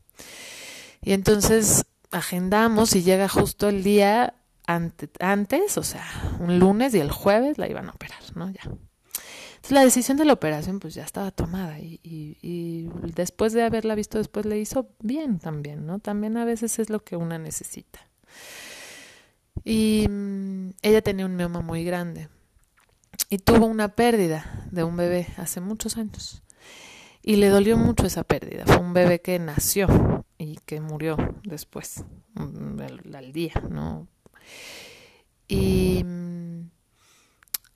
Y 1.01 1.13
entonces 1.13 1.85
agendamos 2.11 2.95
y 2.95 3.03
llega 3.03 3.27
justo 3.27 3.69
el 3.69 3.83
día 3.83 4.33
antes, 4.67 5.77
o 5.77 5.83
sea, 5.83 6.05
un 6.39 6.59
lunes 6.59 6.95
y 6.95 6.99
el 6.99 7.11
jueves 7.11 7.57
la 7.57 7.69
iban 7.69 7.87
a 7.87 7.91
operar, 7.91 8.21
¿no? 8.35 8.49
Ya. 8.49 8.63
Entonces 8.63 9.71
la 9.71 9.83
decisión 9.83 10.17
de 10.17 10.25
la 10.25 10.33
operación 10.33 10.79
pues 10.79 10.93
ya 10.95 11.03
estaba 11.03 11.31
tomada 11.31 11.79
y, 11.79 11.99
y, 12.03 12.89
después 13.15 13.53
de 13.53 13.63
haberla 13.63 13.95
visto 13.95 14.17
después 14.17 14.45
le 14.45 14.59
hizo 14.59 14.89
bien 15.01 15.39
también, 15.39 15.85
¿no? 15.85 15.99
También 15.99 16.37
a 16.37 16.45
veces 16.45 16.79
es 16.79 16.89
lo 16.89 17.03
que 17.03 17.15
una 17.15 17.37
necesita. 17.37 17.99
Y 19.63 20.07
mm, 20.09 20.71
ella 20.81 21.01
tenía 21.01 21.25
un 21.25 21.35
mioma 21.35 21.61
muy 21.61 21.83
grande 21.83 22.29
y 23.29 23.37
tuvo 23.39 23.65
una 23.65 23.89
pérdida 23.89 24.67
de 24.71 24.83
un 24.83 24.95
bebé 24.95 25.27
hace 25.37 25.61
muchos 25.61 25.97
años. 25.97 26.41
Y 27.21 27.37
le 27.37 27.49
dolió 27.49 27.77
mucho 27.77 28.05
esa 28.05 28.23
pérdida. 28.23 28.65
Fue 28.65 28.77
un 28.77 28.93
bebé 28.93 29.19
que 29.19 29.39
nació 29.39 30.23
y 30.37 30.57
que 30.65 30.79
murió 30.79 31.17
después, 31.43 32.03
mm, 32.35 32.79
al, 33.15 33.33
día, 33.33 33.53
¿no? 33.69 34.07
Y 35.47 36.03
mm, 36.03 36.69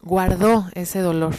guardó 0.02 0.67
ese 0.73 0.99
dolor. 0.99 1.36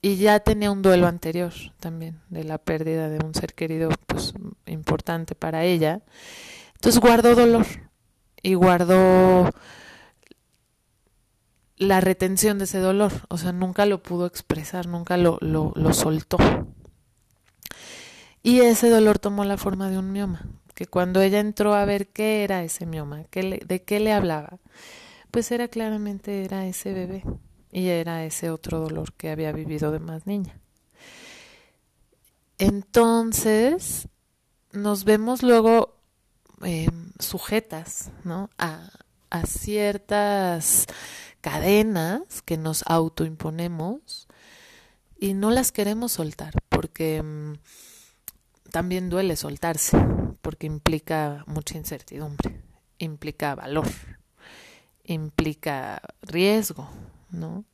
Y 0.00 0.16
ya 0.16 0.40
tenía 0.40 0.72
un 0.72 0.82
duelo 0.82 1.06
anterior 1.06 1.52
también 1.78 2.20
de 2.28 2.42
la 2.42 2.58
pérdida 2.58 3.08
de 3.08 3.24
un 3.24 3.34
ser 3.34 3.54
querido 3.54 3.90
pues, 4.06 4.34
importante 4.66 5.36
para 5.36 5.62
ella. 5.64 6.02
Entonces 6.74 7.00
guardó 7.00 7.36
dolor 7.36 7.66
y 8.42 8.54
guardó 8.54 9.48
la 11.82 12.00
retención 12.00 12.58
de 12.58 12.64
ese 12.64 12.78
dolor. 12.78 13.12
O 13.28 13.38
sea, 13.38 13.52
nunca 13.52 13.86
lo 13.86 14.02
pudo 14.02 14.26
expresar, 14.26 14.86
nunca 14.86 15.16
lo, 15.16 15.38
lo, 15.40 15.92
soltó. 15.92 16.38
Y 18.42 18.60
ese 18.60 18.88
dolor 18.88 19.18
tomó 19.18 19.44
la 19.44 19.56
forma 19.56 19.88
de 19.90 19.98
un 19.98 20.12
mioma, 20.12 20.46
que 20.74 20.86
cuando 20.86 21.20
ella 21.20 21.40
entró 21.40 21.74
a 21.74 21.84
ver 21.84 22.08
qué 22.08 22.44
era 22.44 22.64
ese 22.64 22.86
mioma, 22.86 23.24
qué 23.30 23.62
de 23.64 23.82
qué 23.82 24.00
le 24.00 24.12
hablaba, 24.12 24.58
pues 25.30 25.52
era 25.52 25.68
claramente 25.68 26.44
era 26.44 26.66
ese 26.66 26.92
bebé 26.92 27.24
y 27.70 27.88
era 27.88 28.24
ese 28.24 28.50
otro 28.50 28.80
dolor 28.80 29.12
que 29.12 29.30
había 29.30 29.52
vivido 29.52 29.92
de 29.92 30.00
más 30.00 30.26
niña. 30.26 30.60
Entonces 32.58 34.08
nos 34.72 35.04
vemos 35.04 35.42
luego 35.42 35.96
eh, 36.64 36.88
sujetas 37.18 38.10
¿no? 38.24 38.50
a, 38.58 38.88
a 39.32 39.46
ciertas 39.46 40.86
cadenas 41.40 42.42
que 42.42 42.58
nos 42.58 42.84
autoimponemos 42.86 44.28
y 45.18 45.32
no 45.32 45.50
las 45.50 45.72
queremos 45.72 46.12
soltar 46.12 46.52
porque 46.68 47.22
mm, 47.22 47.54
también 48.70 49.08
duele 49.08 49.36
soltarse, 49.36 49.96
porque 50.42 50.66
implica 50.66 51.44
mucha 51.46 51.78
incertidumbre, 51.78 52.60
implica 52.98 53.54
valor, 53.54 53.88
implica 55.04 56.02
riesgo, 56.20 56.90
¿no? 57.30 57.64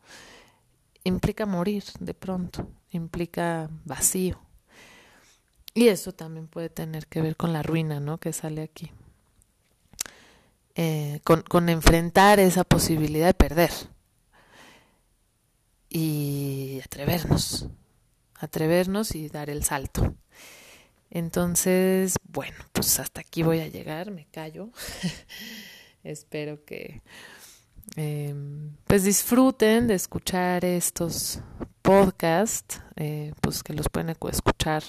Implica 1.02 1.44
morir 1.44 1.82
de 1.98 2.14
pronto, 2.14 2.70
implica 2.90 3.68
vacío. 3.84 4.40
Y 5.74 5.88
eso 5.88 6.12
también 6.12 6.46
puede 6.46 6.70
tener 6.70 7.08
que 7.08 7.20
ver 7.20 7.36
con 7.36 7.52
la 7.52 7.64
ruina, 7.64 7.98
¿no? 7.98 8.18
Que 8.18 8.32
sale 8.32 8.62
aquí. 8.62 8.92
Eh, 10.80 11.18
con, 11.24 11.42
con 11.42 11.68
enfrentar 11.68 12.38
esa 12.38 12.62
posibilidad 12.62 13.26
de 13.26 13.34
perder. 13.34 13.72
Y 15.90 16.80
atrevernos, 16.84 17.66
atrevernos 18.36 19.16
y 19.16 19.28
dar 19.28 19.50
el 19.50 19.64
salto. 19.64 20.14
Entonces, 21.10 22.14
bueno, 22.22 22.56
pues 22.72 23.00
hasta 23.00 23.22
aquí 23.22 23.42
voy 23.42 23.58
a 23.58 23.66
llegar, 23.66 24.12
me 24.12 24.26
callo. 24.26 24.70
Espero 26.04 26.64
que 26.64 27.02
eh, 27.96 28.32
pues 28.86 29.02
disfruten 29.02 29.88
de 29.88 29.94
escuchar 29.94 30.64
estos 30.64 31.40
podcasts, 31.82 32.80
eh, 32.94 33.32
pues 33.40 33.64
que 33.64 33.72
los 33.72 33.88
pueden 33.88 34.10
escuchar 34.10 34.84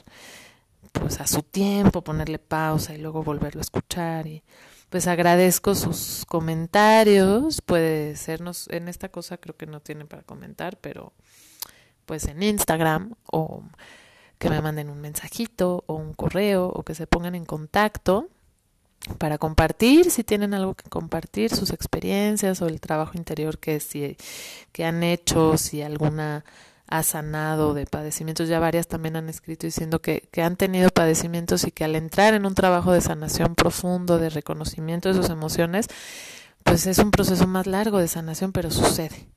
pues 0.92 1.20
a 1.20 1.26
su 1.26 1.42
tiempo, 1.42 2.04
ponerle 2.04 2.38
pausa 2.38 2.94
y 2.94 3.00
luego 3.00 3.24
volverlo 3.24 3.60
a 3.62 3.64
escuchar 3.64 4.28
y 4.28 4.44
pues 4.90 5.08
agradezco 5.08 5.76
sus 5.76 6.26
comentarios, 6.28 7.62
puede 7.62 8.16
sernos 8.16 8.68
en 8.70 8.88
esta 8.88 9.10
cosa 9.10 9.38
creo 9.38 9.56
que 9.56 9.68
no 9.68 9.80
tienen 9.80 10.08
para 10.08 10.24
comentar, 10.24 10.78
pero 10.78 11.14
pues 12.06 12.26
en 12.26 12.42
Instagram 12.42 13.14
o 13.32 13.64
que 14.40 14.50
me 14.50 14.62
manden 14.62 14.90
un 14.90 15.02
mensajito 15.02 15.84
o 15.86 15.94
un 15.96 16.14
correo 16.14 16.68
o 16.68 16.84
que 16.84 16.96
se 16.96 17.08
pongan 17.08 17.36
en 17.36 17.46
contacto 17.46 18.30
para 19.18 19.38
compartir, 19.38 20.12
si 20.12 20.24
tienen 20.24 20.54
algo 20.54 20.74
que 20.74 20.90
compartir, 20.90 21.56
sus 21.56 21.72
experiencias 21.72 22.62
o 22.62 22.68
el 22.68 22.82
trabajo 22.82 23.18
interior 23.18 23.60
que, 23.60 23.80
si, 23.80 24.18
que 24.72 24.86
han 24.86 25.04
hecho, 25.04 25.58
si 25.58 25.82
alguna 25.82 26.44
ha 26.90 27.04
sanado 27.04 27.74
de 27.74 27.86
padecimientos. 27.86 28.50
Ya 28.50 28.60
varias 28.60 28.88
también 28.88 29.16
han 29.16 29.30
escrito 29.30 29.68
diciendo 29.68 30.02
que, 30.02 30.28
que 30.32 30.42
han 30.42 30.56
tenido 30.56 30.90
padecimientos 30.90 31.66
y 31.66 31.72
que 31.72 31.84
al 31.84 31.96
entrar 31.96 32.34
en 32.34 32.46
un 32.46 32.56
trabajo 32.56 32.92
de 32.92 33.02
sanación 33.02 33.56
profundo, 33.56 34.18
de 34.18 34.30
reconocimiento 34.30 35.10
de 35.10 35.16
sus 35.16 35.30
emociones, 35.30 35.88
pues 36.64 36.88
es 36.88 37.00
un 37.00 37.12
proceso 37.12 37.48
más 37.48 37.68
largo 37.68 38.00
de 38.00 38.08
sanación, 38.08 38.52
pero 38.52 38.72
sucede, 38.72 39.28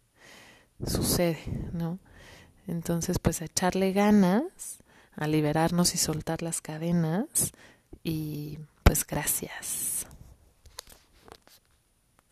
sucede, 0.86 1.38
¿no? 1.72 1.98
Entonces, 2.66 3.18
pues 3.18 3.42
a 3.42 3.46
echarle 3.46 3.92
ganas 3.92 4.82
a 5.16 5.26
liberarnos 5.26 5.94
y 5.94 5.98
soltar 5.98 6.42
las 6.42 6.60
cadenas. 6.60 7.52
Y 8.02 8.58
pues 8.82 9.06
gracias. 9.06 10.06